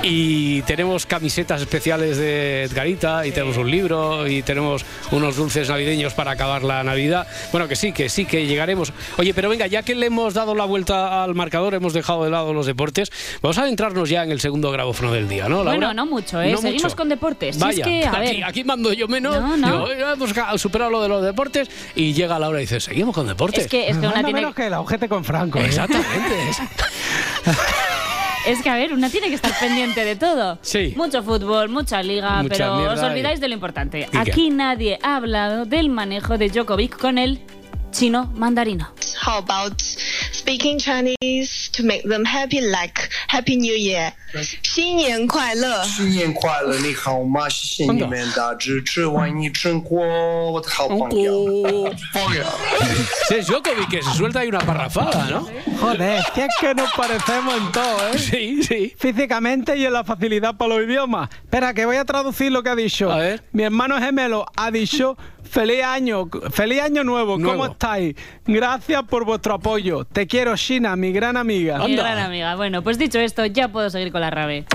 [0.02, 6.14] Y tenemos camisetas especiales de Edgarita, y tenemos un libro, y tenemos unos dulces navideños
[6.14, 7.26] para acabar la Navidad.
[7.52, 8.92] Bueno, que sí, que sí, que llegaremos.
[9.18, 12.30] Oye, pero venga, ya que le hemos dado la vuelta al marcador, hemos dejado de
[12.30, 13.10] lado los deportes,
[13.42, 15.70] vamos a adentrarnos ya en el segundo grabófono del día, ¿no, Laura?
[15.72, 16.52] Bueno, no mucho, ¿eh?
[16.52, 16.96] No Seguimos mucho.
[16.96, 17.56] con deportes.
[17.56, 19.40] Si Vaya, es que, a aquí, ver, aquí mando yo menos.
[19.40, 19.66] No, no.
[19.66, 23.26] Digo, "Oye, hemos superado lo de los deportes y llega Laura y dice, seguimos con
[23.26, 23.64] deportes.
[23.64, 25.58] Es que- es que una tiene- menos que el ojete con Franco.
[25.58, 25.66] ¿eh?
[25.66, 26.34] Exactamente.
[28.46, 30.58] es que, a ver, una tiene que estar pendiente de todo.
[30.62, 30.94] Sí.
[30.96, 34.08] Mucho fútbol, mucha liga, Mucha pero os olvidáis de lo importante.
[34.18, 37.40] Aquí nadie ha hablado del manejo de Djokovic con el
[37.91, 38.87] chino mandarino.
[39.17, 39.81] How about
[40.31, 44.11] speaking Chinese to make them happy like Happy New Year？
[44.61, 45.83] 新年快乐！
[45.85, 47.47] 新年快乐，你好吗？
[47.47, 50.05] 谢谢你们的支持，万一成果，
[50.51, 51.89] 我的好朋友。
[52.11, 52.43] 朋友。
[53.29, 55.47] Sí, es Djokovic que se suelta ahí una parrafada, ¿no?
[55.79, 58.17] Joder, si es que nos parecemos en todo, ¿eh?
[58.17, 58.93] Sí, sí.
[58.99, 61.29] Físicamente y en la facilidad para los idiomas.
[61.29, 63.09] Espera, que voy a traducir lo que ha dicho.
[63.09, 63.43] A ver.
[63.53, 67.34] Mi hermano gemelo ha dicho feliz año, feliz año nuevo.
[67.40, 68.14] ¿Cómo estáis?
[68.46, 70.04] Gracias por vuestro apoyo.
[70.04, 71.78] Te quiero, Shina, mi gran amiga.
[71.78, 72.56] Mi gran amiga.
[72.56, 74.66] Bueno, pues dicho esto, ya puedo seguir con la rave.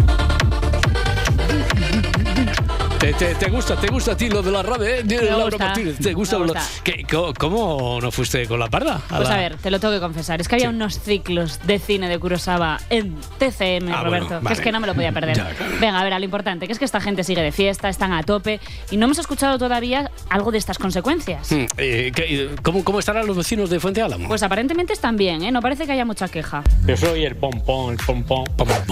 [3.06, 5.04] ¿Te, te, te gusta, te gusta a ti lo de la rave, eh?
[5.06, 6.40] Laura gusta, Martínez, ¿te gusta?
[6.40, 6.68] me lo- gusta.
[6.84, 7.06] ¿Qué-
[7.38, 9.00] ¿Cómo no fuiste con la parda?
[9.08, 10.42] Pues la- a ver, te lo tengo que confesar.
[10.42, 14.44] Es que había unos ciclos de cine de Kurosawa en TCM, Ah, Roberto, bueno, que
[14.46, 14.54] vale.
[14.56, 15.36] es que no me lo podía perder.
[15.38, 15.74] Ya, claro.
[15.80, 18.12] Venga, a ver, a lo importante, que es que esta gente sigue de fiesta, están
[18.12, 21.52] a tope y no hemos escuchado todavía algo de estas consecuencias.
[21.52, 24.28] Hmm, eh, ¿qué- ¿cómo, ¿Cómo estarán los vecinos de Fuente Álamo?
[24.28, 25.52] Pues aparentemente están bien, ¿eh?
[25.52, 26.64] No parece que haya mucha queja.
[26.88, 28.46] Yo soy el pompón, el pompón.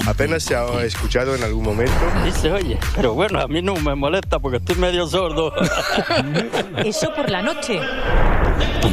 [0.06, 1.94] Apenas se ha escuchado en algún momento.
[2.26, 5.54] Sí se oye, pero bueno, a mí no me molesta porque estoy medio sordo.
[6.84, 7.80] Eso por la noche.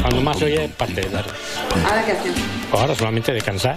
[0.02, 1.30] Cuando más oye es parte de tarde.
[1.84, 2.32] ¿Ahora qué hacen?
[2.70, 3.76] Pues ahora solamente descansar.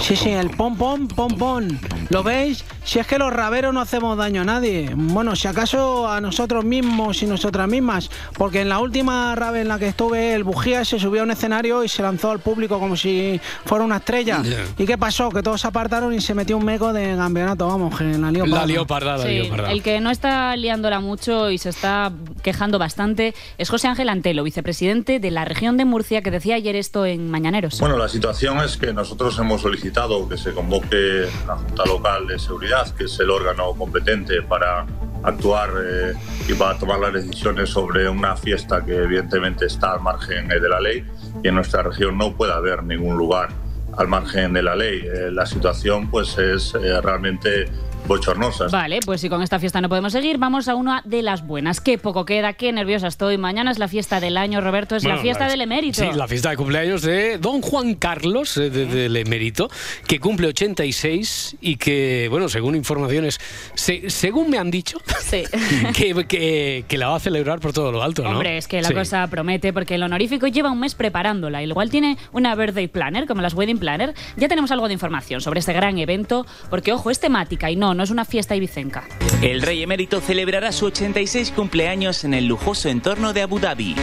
[0.00, 1.68] Sí, sí, el pom pom pom pom.
[2.08, 2.64] ¿Lo veis?
[2.84, 4.90] Si es que los raveros no hacemos daño a nadie.
[4.94, 8.10] Bueno, si acaso a nosotros mismos y nosotras mismas.
[8.36, 11.30] Porque en la última rave en la que estuve, el bujía se subió a un
[11.30, 14.42] escenario y se lanzó al público como si fuera una estrella.
[14.42, 14.64] Ya.
[14.78, 15.28] ¿Y qué pasó?
[15.30, 18.46] Que todos se apartaron y se metió un meco de campeonato, vamos, que la lió
[18.46, 19.70] La parda, la Sí, lió parda.
[19.72, 22.12] el que no está liándola mucho y se está
[22.42, 26.76] quejando bastante es José Ángel Antelo, vicepresidente de la región de Murcia, que decía ayer
[26.76, 27.78] esto en Mañaneros.
[27.80, 32.38] Bueno, la situación es que nosotros hemos solicitado que se convoque la Junta Local de
[32.38, 34.86] Seguridad, que es el órgano competente para
[35.24, 36.12] actuar eh,
[36.48, 40.68] y para tomar las decisiones sobre una fiesta que evidentemente está al margen eh, de
[40.68, 41.04] la ley
[41.42, 43.48] y en nuestra región no puede haber ningún lugar
[43.96, 45.00] al margen de la ley.
[45.00, 47.66] Eh, la situación pues es eh, realmente
[48.06, 48.66] bochornosa.
[48.70, 51.80] Vale, pues si con esta fiesta no podemos seguir, vamos a una de las buenas.
[51.80, 53.38] Qué poco queda, qué nerviosa estoy.
[53.38, 56.00] Mañana es la fiesta del año, Roberto, es la Bueno, fiesta la- del emérito.
[56.02, 59.70] Sí, la fiesta de cumpleaños de don Juan Carlos, eh, de- del emérito,
[60.06, 63.38] que cumple 86 y que, bueno, según informaciones,
[63.74, 65.44] se- según me han dicho, Sí.
[65.96, 68.30] que, que- que la va a celebrar por todo lo alto, ¿no?
[68.30, 68.94] Hombre, es que la Sí.
[68.94, 71.62] cosa promete porque el honorífico lleva un mes preparándola.
[71.62, 74.14] Igual tiene una birthday planner, como las wedding planner.
[74.36, 77.89] Ya tenemos algo de información sobre este gran evento, porque ojo, es temática y no,
[77.94, 79.04] no es una fiesta ibicenca.
[79.42, 83.94] El rey emérito celebrará su 86 cumpleaños en el lujoso entorno de Abu Dhabi.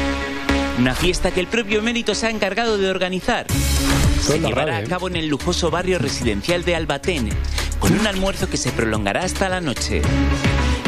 [0.79, 3.47] Una fiesta que el propio emérito se ha encargado de organizar.
[4.21, 4.87] Se llevará a ¿eh?
[4.87, 7.29] cabo en el lujoso barrio residencial de Albatén,
[7.79, 10.01] con un almuerzo que se prolongará hasta la noche.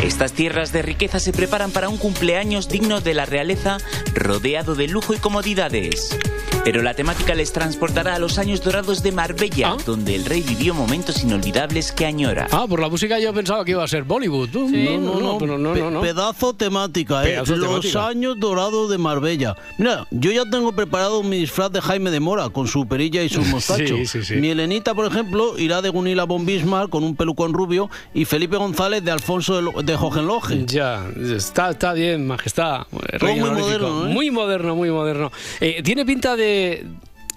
[0.04, 3.78] Estas tierras de riqueza se preparan para un cumpleaños digno de la realeza,
[4.16, 6.18] rodeado de lujo y comodidades.
[6.64, 10.74] Pero la temática les transportará a los años dorados de Marbella, donde el rey vivió
[10.74, 12.47] momentos inolvidables que añora.
[12.52, 14.50] Ah, por la música yo pensaba que iba a ser Bollywood.
[14.54, 16.02] No, no, no, pero no, no, no.
[16.02, 17.32] Pedazo temática, ¿eh?
[17.32, 18.08] Pedazo Los temática.
[18.08, 19.56] años dorados de Marbella.
[19.78, 23.30] Mira, yo ya tengo preparado mi disfraz de Jaime de Mora, con su perilla y
[23.30, 23.95] su mostacho.
[23.97, 24.36] Sí, sí, sí.
[24.36, 28.58] Mi Elenita, por ejemplo, irá de Gunilla von Bismarck con un pelucón rubio y Felipe
[28.58, 30.66] González de Alfonso de, Lo- de Hohenlohe.
[30.66, 32.86] Ya, está, está bien, majestad.
[32.92, 34.14] Rey muy moderno, ¿eh?
[34.14, 35.32] Muy moderno, muy moderno.
[35.60, 36.86] Eh, tiene pinta de,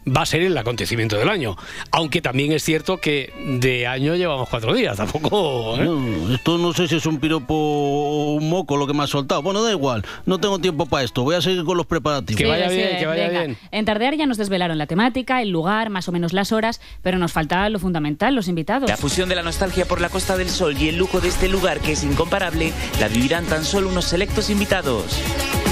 [0.07, 1.57] va a ser el acontecimiento del año.
[1.91, 5.77] Aunque también es cierto que de año llevamos cuatro días, tampoco.
[5.79, 5.85] ¿eh?
[5.85, 9.07] No, esto no sé si es un piropo o un moco lo que me ha
[9.07, 9.43] soltado.
[9.43, 11.23] Bueno, da igual, no tengo tiempo para esto.
[11.23, 12.39] Voy a seguir con los preparativos.
[12.41, 13.41] Que vaya Sí, bien, sí, que vaya venga.
[13.45, 13.59] bien.
[13.71, 17.19] En Tardear ya nos desvelaron la temática, el lugar, más o menos las horas, pero
[17.19, 18.89] nos falta lo fundamental, los invitados.
[18.89, 21.49] La fusión de la nostalgia por la Costa del Sol y el lujo de este
[21.49, 25.21] lugar que es incomparable la vivirán tan solo unos selectos invitados.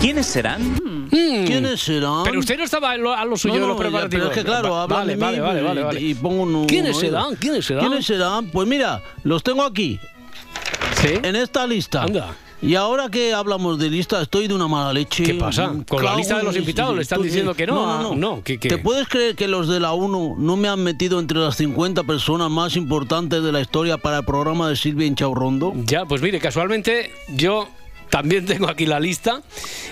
[0.01, 1.09] ¿Quiénes serán?
[1.11, 2.23] ¿Quiénes serán?
[2.25, 4.29] Pero usted no estaba a lo, a lo suyo No, de los preparativos.
[4.29, 6.01] pero es que claro, Va- hablan vale, de mí vale, vale, y- vale, vale.
[6.01, 6.67] y pongo un...
[6.67, 7.37] ¿Quiénes un- serán?
[7.37, 7.87] ¿Quiénes serán?
[7.87, 8.47] ¿Quiénes serán?
[8.51, 9.99] Pues mira, los tengo aquí.
[11.05, 12.03] En esta lista.
[12.05, 12.35] Anda.
[12.63, 15.23] Y ahora que hablamos de lista, estoy de una mala leche.
[15.25, 15.69] ¿Qué pasa?
[15.69, 17.75] Mm, Con la lista de los invitados le están diciendo que no.
[17.75, 18.37] No, Ah, no, no.
[18.37, 18.69] no, ¿qué- qué?
[18.69, 22.05] ¿Te puedes creer que los de la 1 no me han metido entre las 50
[22.05, 25.73] personas más importantes de la historia para el programa de Silvia Inchaurrondo?
[25.87, 27.67] Ya, pues mire, casualmente yo
[28.11, 29.43] también tengo aquí la lista.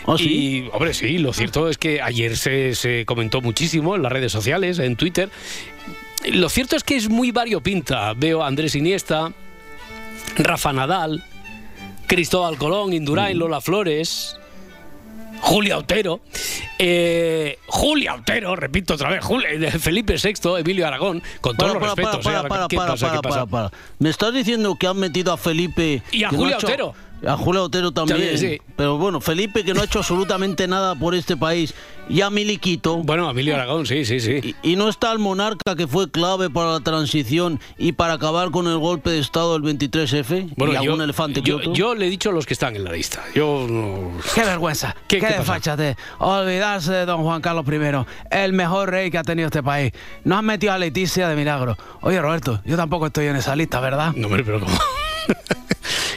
[0.07, 4.13] ¿Ah, Y, hombre, sí, lo cierto es que ayer se, se comentó muchísimo en las
[4.13, 5.31] redes sociales, en Twitter.
[6.33, 8.13] Lo cierto es que es muy variopinta.
[8.15, 9.33] Veo a Andrés Iniesta,
[10.37, 11.25] Rafa Nadal,
[12.07, 13.41] Cristóbal Colón, Indurain, Mm.
[13.41, 14.35] Lola Flores.
[15.41, 16.21] Julia Otero,
[16.81, 21.97] eh, Julia Otero, repito otra vez, Julia- Felipe VI, Emilio Aragón, con todos Para, los
[21.97, 22.25] respetos.
[22.25, 22.49] para, ¿eh?
[22.49, 23.07] para, ¿Qué para, pasa?
[23.07, 23.47] para, ¿Qué pasa?
[23.47, 23.83] para, para.
[24.01, 26.03] ¿Me estás diciendo que han metido a Felipe...
[26.11, 26.95] Y a no Julia hecho- Otero.
[27.27, 28.19] A Julia Otero también.
[28.21, 28.61] También, sí.
[28.77, 31.75] Pero bueno, Felipe que no ha hecho absolutamente nada por este país.
[32.11, 32.97] Y a Miliquito.
[32.99, 34.55] Bueno, a Emilio Aragón, sí, sí, sí.
[34.63, 38.51] Y, y no está el monarca que fue clave para la transición y para acabar
[38.51, 40.55] con el golpe de Estado del 23F.
[40.57, 42.93] Bueno, y yo, algún elefante yo, yo le he dicho los que están en la
[42.93, 43.23] lista.
[43.35, 44.13] Yo no...
[44.35, 45.97] Qué vergüenza, ¿Qué- qué, desfachate.
[46.19, 49.93] Olvidarse de don Juan Carlos I, el mejor rey que ha tenido este país.
[50.25, 51.77] No han metido a Leticia de milagro.
[52.01, 54.15] Oye, Roberto, yo tampoco estoy en esa lista, ¿verdad?
[54.17, 54.73] No, hombre, pero ¿cómo?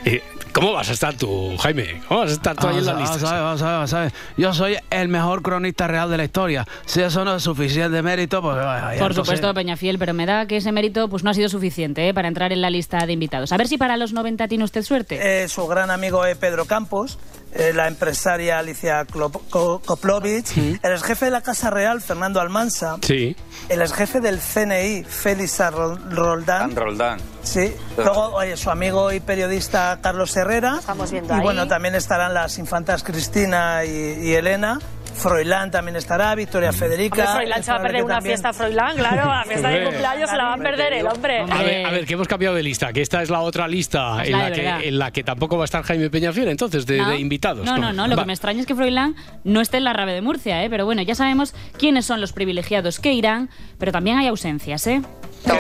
[0.06, 0.24] Eh,
[0.54, 2.02] ¿Cómo vas a estar tú, Jaime?
[2.08, 3.16] ¿Cómo vas a estar tú ahí en la lista?
[3.16, 4.14] vamos a ver, vamos a ver, vamos a ver.
[4.36, 6.68] Yo soy el mejor cronista real de la historia.
[6.86, 8.58] Si eso no es suficiente mérito, pues...
[8.58, 11.48] vaya, ya Por supuesto, Peñafiel, pero me da que ese mérito pues no ha sido
[11.48, 12.14] suficiente ¿eh?
[12.14, 13.54] para entrar en la lista de invitados.
[13.54, 15.44] A ver si para los 90 tiene usted suerte.
[15.44, 17.18] Eh, su gran amigo es Pedro Campos,
[17.54, 23.36] eh, la empresaria Alicia Koplovich, el ex jefe de la Casa Real, Fernando Almansa, Sí.
[23.70, 26.76] el ex jefe del CNI, Félix Rol- Roldán.
[26.76, 27.20] Roldán.
[27.44, 27.74] Sí.
[27.98, 30.78] Luego, oye, su amigo y periodista Carlos Herrera.
[30.80, 31.44] Estamos viendo y ahí.
[31.44, 34.80] bueno, también estarán las infantas Cristina y, y Elena.
[35.16, 37.16] Froilán también estará, Victoria Federica.
[37.24, 40.30] Hombre, Froilán se va a perder una también- fiesta Froilán, claro, la fiesta de cumpleaños
[40.30, 41.40] se la va a perder el hombre.
[41.42, 44.24] A ver, a ver, que hemos cambiado de lista, que esta es la otra lista
[44.26, 44.80] en la que, verdad.
[44.84, 47.10] en la que tampoco va a estar Jaime Peñafiel, entonces, de, No.
[47.10, 47.66] de invitados.
[47.66, 48.08] No, no, no.
[48.08, 48.24] Lo Va.
[48.24, 50.70] que me extraña es que Froilán no esté en la rave de Murcia, ¿eh?
[50.70, 55.02] Pero bueno, ya sabemos quiénes son los privilegiados que irán, pero también hay ausencias, ¿eh?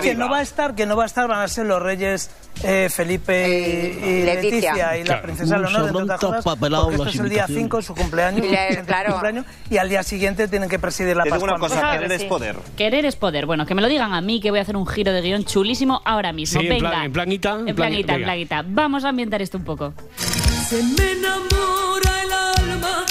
[0.01, 2.29] Que no va a estar, que no va a estar, van a ser los reyes
[2.63, 4.73] eh, Felipe y, y Leticia.
[4.73, 4.97] Leticia.
[4.97, 7.45] y la princesa No, Leonor, entre son otras cosas, papelados porque esto es el día
[7.47, 7.63] invitaciones.
[7.63, 9.11] 5, su cumpleaños, le- claro.
[9.13, 11.49] cumpleaños, y al día siguiente tienen que presidir la Te Pascua.
[11.49, 12.27] una cosa, Pues querer es sí.
[12.27, 12.55] poder.
[12.77, 13.45] Querer es poder.
[13.45, 15.45] Bueno, que me lo digan a mí, que voy a hacer un giro de guion
[15.45, 16.61] chulísimo ahora mismo.
[16.61, 16.89] Sí, en Venga.
[16.89, 18.63] plan- en planita, en En plan- planita, en planita.
[18.67, 19.93] Vamos a ambientar esto un poco.
[20.17, 22.31] Se me enamora el
[22.71, 23.05] alma,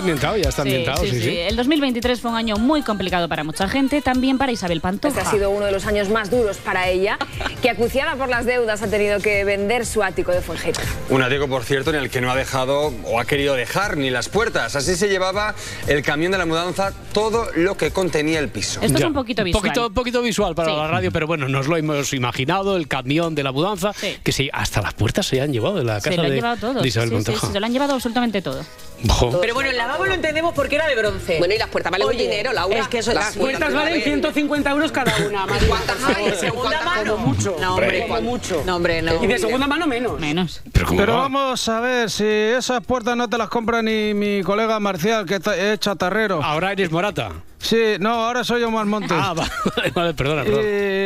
[0.00, 1.38] ambientado, ya está Sí, ambientado, sí, sí.
[1.38, 5.16] El 2023 fue un año muy complicado para mucha gente, también para Isabel Pantoja.
[5.16, 7.18] Este ha sido uno de los años más duros para ella,
[7.62, 10.84] que acuciada por las deudas ha tenido que vender su ático de Fuengirola.
[11.08, 14.10] Un ático, por cierto, en el que no ha dejado o ha querido dejar ni
[14.10, 14.76] las puertas.
[14.76, 15.54] Así se llevaba
[15.86, 18.80] el camión de la mudanza todo lo que contenía el piso.
[18.82, 19.06] Esto es Ya.
[19.06, 19.62] un poquito visual.
[19.62, 20.76] Poquito, poquito visual para Sí.
[20.76, 23.92] la radio, pero bueno, nos lo hemos imaginado, el camión de la mudanza,
[24.22, 26.34] que sí, hasta las puertas se han llevado de la Se casa lo han de,
[26.36, 26.82] llevado todo.
[26.82, 27.46] de Isabel Sí, sí, Pantoja.
[27.46, 28.64] sí, se lo han llevado absolutamente todo.
[29.08, 29.40] Jo.
[29.40, 31.38] Pero bueno, el lavabo lo entendemos porque era de bronce.
[31.38, 32.78] Bueno, y las puertas valen un dinero, Laura.
[32.78, 34.04] Es que eso, Las las puertas puertas valen valen.
[34.04, 35.68] 150 euros cada una, María.
[35.68, 36.30] ¿Cuántas hay?
[36.30, 37.12] De segunda mano.
[37.16, 37.56] Como mucho.
[37.60, 38.62] No, hombre, Como mucho.
[38.64, 39.22] No, hombre, no.
[39.22, 40.20] Y de segunda mano menos.
[40.20, 40.62] Menos.
[40.72, 41.20] Pero, ¿cómo Pero va?
[41.22, 45.36] vamos a ver, si esas puertas no te las compra ni mi colega Marcial, que
[45.36, 46.42] es chatarrero.
[46.42, 47.32] Ahora eres Morata.
[47.62, 49.12] Sí, no, ahora soy Omar Montes.
[49.12, 49.34] Ah,
[49.76, 50.62] vale, vale, perdona, perdona.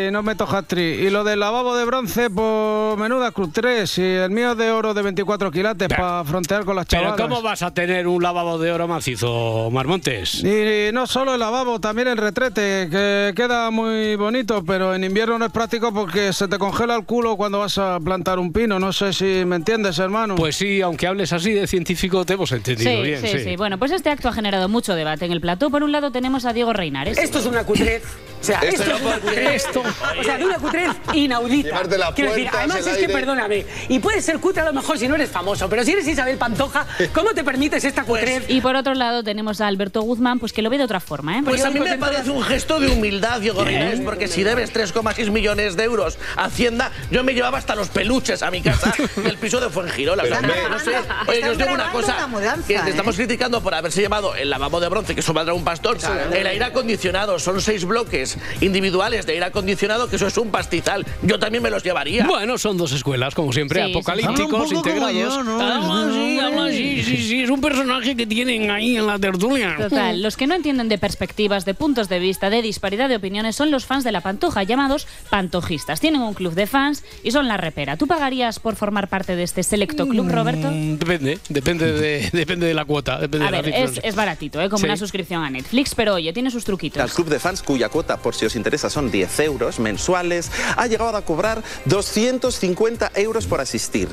[0.09, 1.01] Y no meto hat-trick.
[1.01, 3.99] Y lo del lavabo de bronce, pues menuda Cruz 3.
[3.99, 7.21] Y el mío de oro de 24 quilates para frontear con las Pero chavalas.
[7.29, 10.45] ¿cómo vas a tener un lavabo de oro macizo, Marmontes?
[10.45, 15.39] Y no solo el lavabo, también el retrete, que queda muy bonito, pero en invierno
[15.39, 18.79] no es práctico porque se te congela el culo cuando vas a plantar un pino.
[18.79, 20.37] No sé si me entiendes, hermano.
[20.37, 23.21] Pues sí, aunque hables así de científico, te hemos entendido Sí, bien.
[23.21, 25.69] sí, sí, Bueno, pues este acto ha generado mucho debate en el plató.
[25.71, 27.19] Por un lado tenemos a Diego Reinares.
[27.19, 28.03] Esto es una cutrez.
[28.41, 29.65] O sea, Esto es una puede- cutrez.
[29.65, 29.83] Esto.
[30.21, 31.83] O sea, de una cutrez inaudita.
[31.97, 34.99] La Quiero decir, además el es que, perdóname, y puedes ser cutre a lo mejor
[34.99, 38.45] si no eres famoso, pero si eres Isabel Pantoja, ¿cómo te permites esta cutrez?
[38.49, 41.39] Y por otro lado tenemos a Alberto Guzmán, pues que lo ve de otra forma,
[41.39, 41.43] ¿eh?
[41.43, 45.31] Pues a mí me parece un gesto de humildad, Diego Reyes, porque si debes 3,6
[45.31, 49.39] millones de euros a Hacienda, yo me llevaba hasta los peluches a mi casa del
[49.39, 50.23] piso de Fuengirola.
[50.23, 50.93] O sea, Pero, no sé,
[51.29, 52.91] oye, yo os digo una cosa, una mudanza, que te ¿eh?
[52.91, 55.99] estamos criticando por haberse llamado el lavabo de bronce, que eso valdrá un pastor,
[56.35, 61.05] el aire acondicionado, son seis bloques individuales de aire acondicionado, que eso es un pastizal.
[61.23, 62.27] Yo también me los llevaría.
[62.27, 63.93] Bueno, son dos escuelas, como siempre, Sí, sí.
[63.93, 65.15] apocalípticos, como integrados.
[65.15, 65.61] yo, ¿no?
[65.61, 69.77] Habla así, habla así, sí, sí, es un personaje que tienen ahí en la tertulia.
[69.79, 73.57] Total, los que no entienden de perspectivas, de puntos de vista, de disparidad de opiniones
[73.57, 76.01] son los fans de la Pantoja, llamados pantojistas.
[76.01, 77.97] Tienen un club de fans y son la repera.
[77.97, 80.71] ¿Tú pagarías por formar parte de este selecto club, Roberto?
[80.71, 83.19] Mm, Depende, depende de, depende de la cuota.
[83.19, 84.69] Depende A de ver, la es, es baratito, ¿eh?
[84.69, 84.85] como Sí.
[84.87, 87.03] una suscripción a Netflix, pero oye, tiene sus truquitos.
[87.03, 90.87] Al club de fans, cuya cuota, por si os interesa, son 10 euros mensuales, ha
[90.87, 94.09] llegado a cobrar 250 euros por asistir.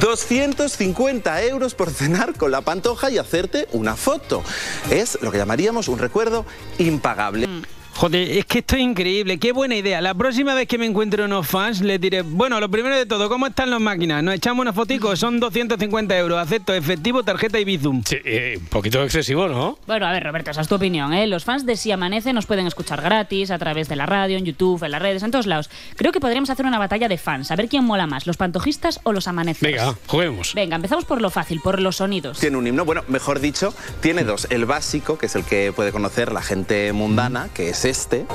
[0.00, 4.42] 250 euros por cenar con la pantoja y hacerte una foto.
[4.90, 6.44] Es lo que llamaríamos un recuerdo
[6.78, 7.48] impagable.
[7.96, 10.00] Joder, es que esto es increíble, qué buena idea.
[10.00, 13.28] La próxima vez que me encuentre unos fans les diré, bueno, lo primero de todo,
[13.28, 14.22] ¿cómo están las máquinas?
[14.22, 18.02] Nos echamos una fotico, son 250 euros, acepto efectivo, tarjeta y Bizum.
[18.04, 19.78] Sí, eh, un poquito excesivo, ¿no?
[19.86, 21.28] Bueno, a ver, Roberto, esa es tu opinión, ¿eh?
[21.28, 24.44] Los fans de Si Amanece nos pueden escuchar gratis a través de la radio, en
[24.44, 25.70] YouTube, en las redes, en todos lados.
[25.96, 29.00] Creo que podríamos hacer una batalla de fans, a ver quién mola más, los pantojistas
[29.04, 29.72] o los amaneceros.
[29.72, 30.52] Venga, juguemos.
[30.54, 32.40] Venga, empezamos por lo fácil, por los sonidos.
[32.40, 34.48] Tiene un himno, bueno, mejor dicho, tiene dos.
[34.50, 38.26] El básico, que es el que puede conocer la gente mundana, que es este.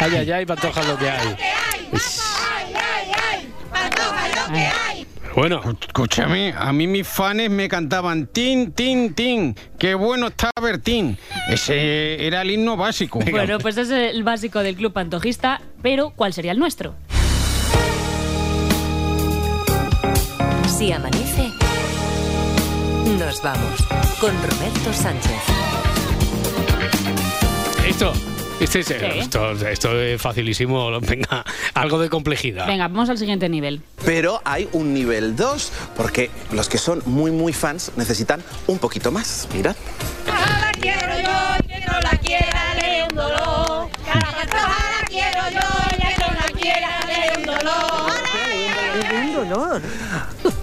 [0.00, 1.36] Ay, ay, ay, pantoja lo que hay.
[5.34, 5.60] Bueno.
[5.80, 9.56] Escúchame, a mí mis fans me cantaban tin, tin, tin.
[9.78, 11.18] Qué bueno está Bertín.
[11.48, 13.18] Ese era el himno básico.
[13.18, 16.94] Bueno, pues es el básico del club pantojista, pero ¿cuál sería el nuestro?
[20.66, 21.50] Si amanece,
[23.18, 23.80] nos vamos
[24.20, 25.32] con Roberto Sánchez.
[27.86, 28.12] Esto,
[28.60, 30.90] este es- esto, esto es facilísimo.
[31.00, 31.44] Venga,
[31.74, 32.66] algo de complejidad.
[32.66, 33.82] Venga, vamos al siguiente nivel.
[34.04, 39.10] Pero hay un nivel 2, porque los que son muy, muy fans necesitan un poquito
[39.12, 39.48] más.
[39.54, 39.76] Mirad.
[40.26, 43.88] La quiero yo, que no la quiera, le un dolor.
[44.06, 48.12] La quiero yo, que no la quiera, le un dolor.
[49.14, 49.82] Un dolor.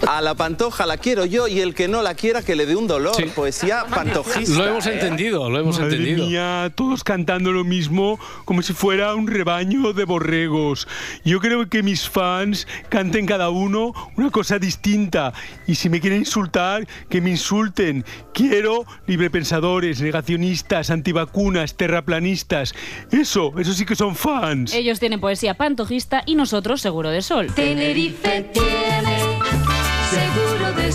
[0.07, 2.75] A la pantoja la quiero yo y el que no la quiera que le dé
[2.75, 3.15] un dolor.
[3.33, 4.57] Poesía pantojista.
[4.57, 4.93] Lo hemos ¿eh?
[4.93, 6.27] entendido, lo hemos Madre entendido.
[6.27, 10.87] mía, todos cantando lo mismo como si fuera un rebaño de borregos.
[11.23, 15.33] Yo creo que mis fans canten cada uno una cosa distinta.
[15.67, 18.03] Y si me quieren insultar, que me insulten.
[18.33, 22.73] Quiero librepensadores, negacionistas, antivacunas, terraplanistas.
[23.11, 24.73] Eso, eso sí que son fans.
[24.73, 27.47] Ellos tienen poesía pantojista y nosotros seguro de sol.
[27.53, 29.17] Tenerife tiene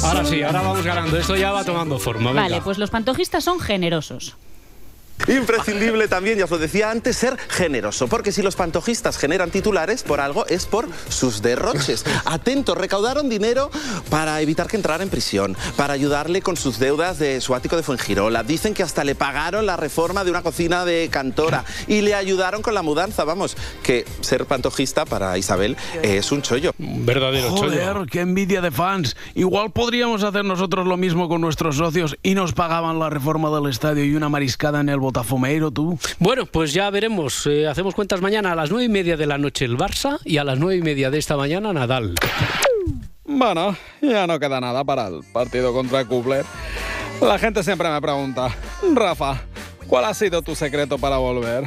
[0.02, 1.16] Ahora sí, ahora vamos ganando.
[1.16, 2.30] Esto ya va tomando forma.
[2.30, 2.42] Venga.
[2.42, 4.36] Vale, pues los pantojistas son generosos.
[5.28, 10.02] Imprescindible también, ya os lo decía antes, ser generoso, porque si los pantojistas generan titulares
[10.02, 12.04] por algo es por sus derroches.
[12.24, 13.70] Atentos, recaudaron dinero
[14.10, 17.82] para evitar que entrara en prisión, para ayudarle con sus deudas de su ático de
[17.82, 18.42] Fuengirola.
[18.42, 22.62] Dicen que hasta le pagaron la reforma de una cocina de Cantora y le ayudaron
[22.62, 23.24] con la mudanza.
[23.24, 26.72] Vamos, que ser pantojista para Isabel es un chollo.
[26.78, 29.16] Un verdadero Joder, qué envidia de fans.
[29.34, 33.70] Igual podríamos hacer nosotros lo mismo con nuestros socios y nos pagaban la reforma del
[33.70, 35.98] estadio y una mariscada en el Botafumeiro, tú.
[36.18, 37.46] Bueno, pues ya veremos.
[37.46, 40.36] Eh, hacemos cuentas mañana a las nueve y media de la noche el Barça y
[40.36, 42.14] a las nueve y media de esta mañana Nadal.
[43.24, 46.44] Bueno, ya no queda nada para el partido contra Kubler.
[47.22, 48.54] La gente siempre me pregunta,
[48.92, 49.40] Rafa,
[49.86, 51.64] ¿cuál ha sido tu secreto para volver?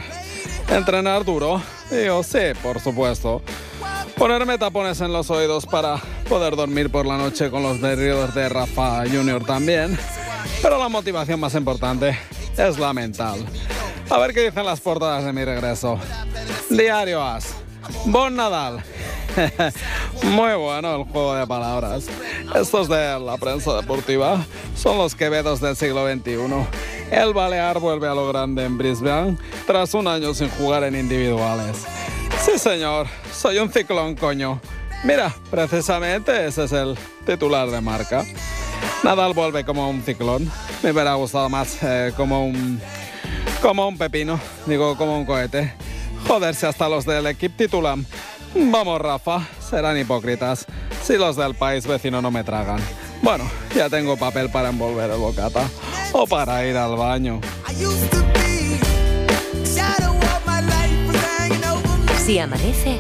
[0.70, 1.60] Entrenar duro.
[1.90, 3.42] Yo, sí, por supuesto.
[4.16, 5.98] Ponerme tapones en los oídos para
[6.30, 9.98] poder dormir por la noche con los berridos de Rafa Junior también.
[10.62, 12.16] Pero la motivación más importante
[12.60, 13.46] es la mental.
[14.10, 15.98] A ver qué dicen las portadas de mi regreso.
[16.70, 17.54] Diario As.
[18.06, 18.84] Bon Nadal.
[20.24, 22.08] Muy bueno el juego de palabras.
[22.56, 24.46] Estos de la prensa deportiva
[24.76, 26.38] son los quevedos del siglo XXI.
[27.12, 31.86] El Balear vuelve a lo grande en Brisbane tras un año sin jugar en individuales.
[32.44, 34.60] Sí, señor, soy un ciclón, coño.
[35.04, 38.26] Mira, precisamente ese es el titular de marca.
[39.04, 40.52] Nadal vuelve como un ciclón.
[40.84, 42.82] Me hubiera gustado más eh, como un.
[43.62, 44.40] como un pepino.
[44.66, 45.74] Digo, como un cohete.
[46.28, 48.06] Joderse hasta los del equipo titulan.
[48.56, 50.66] Vamos, Rafa, serán hipócritas
[51.04, 52.80] si los del país vecino no me tragan.
[53.22, 55.70] Bueno, ya tengo papel para envolver el bocata
[56.14, 57.42] o para ir al baño.
[62.26, 63.00] Si amanece,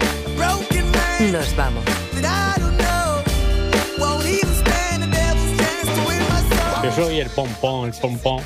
[1.32, 1.84] nos vamos.
[7.00, 8.44] Soy el pompón, el pompón.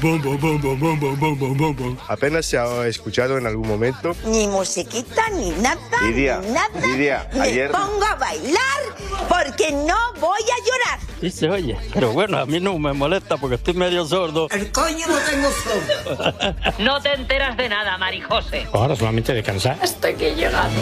[2.07, 4.15] Apenas se ha escuchado en algún momento.
[4.25, 6.69] Ni musiquita, ni nada, Lidia, ni nada.
[6.85, 8.81] Lidia, Me ayer- pongo a bailar
[9.27, 10.99] porque no voy a llorar.
[11.19, 14.47] Sí se oye, pero bueno, a mí no me molesta porque estoy medio sordo.
[14.51, 16.55] El coño no tengo sordo.
[16.79, 18.67] No te enteras de nada, Marijose.
[18.71, 19.79] Ahora solamente de cansar.
[19.81, 20.79] Estoy que llegando.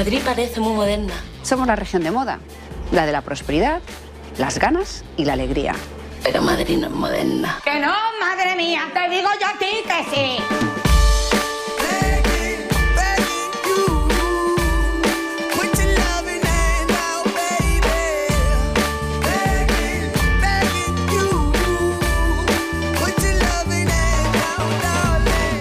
[0.00, 1.12] Madrid parece muy moderna.
[1.42, 2.38] Somos la región de moda,
[2.90, 3.82] la de la prosperidad,
[4.38, 5.74] las ganas y la alegría.
[6.22, 7.60] Pero Madrid no es moderna.
[7.62, 10.38] Que no, madre mía, te digo yo a ti que sí.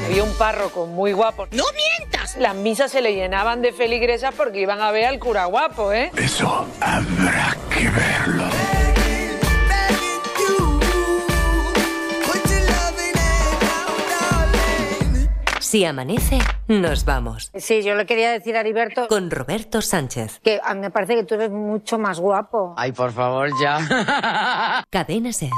[0.05, 1.45] Había un párroco muy guapo.
[1.51, 1.65] ¡No
[2.37, 6.11] Las misas se le llenaban de feligresas porque iban a ver al cura guapo, ¿eh?
[6.15, 8.45] Eso habrá que verlo.
[15.59, 17.51] Si amanece, nos vamos.
[17.53, 20.39] Sí, yo le quería decir a Heriberto Con Roberto Sánchez.
[20.39, 22.73] que a mí me parece que tú eres mucho más guapo.
[22.75, 24.83] Ay, por favor, ya.
[24.89, 25.51] Cadena Ser.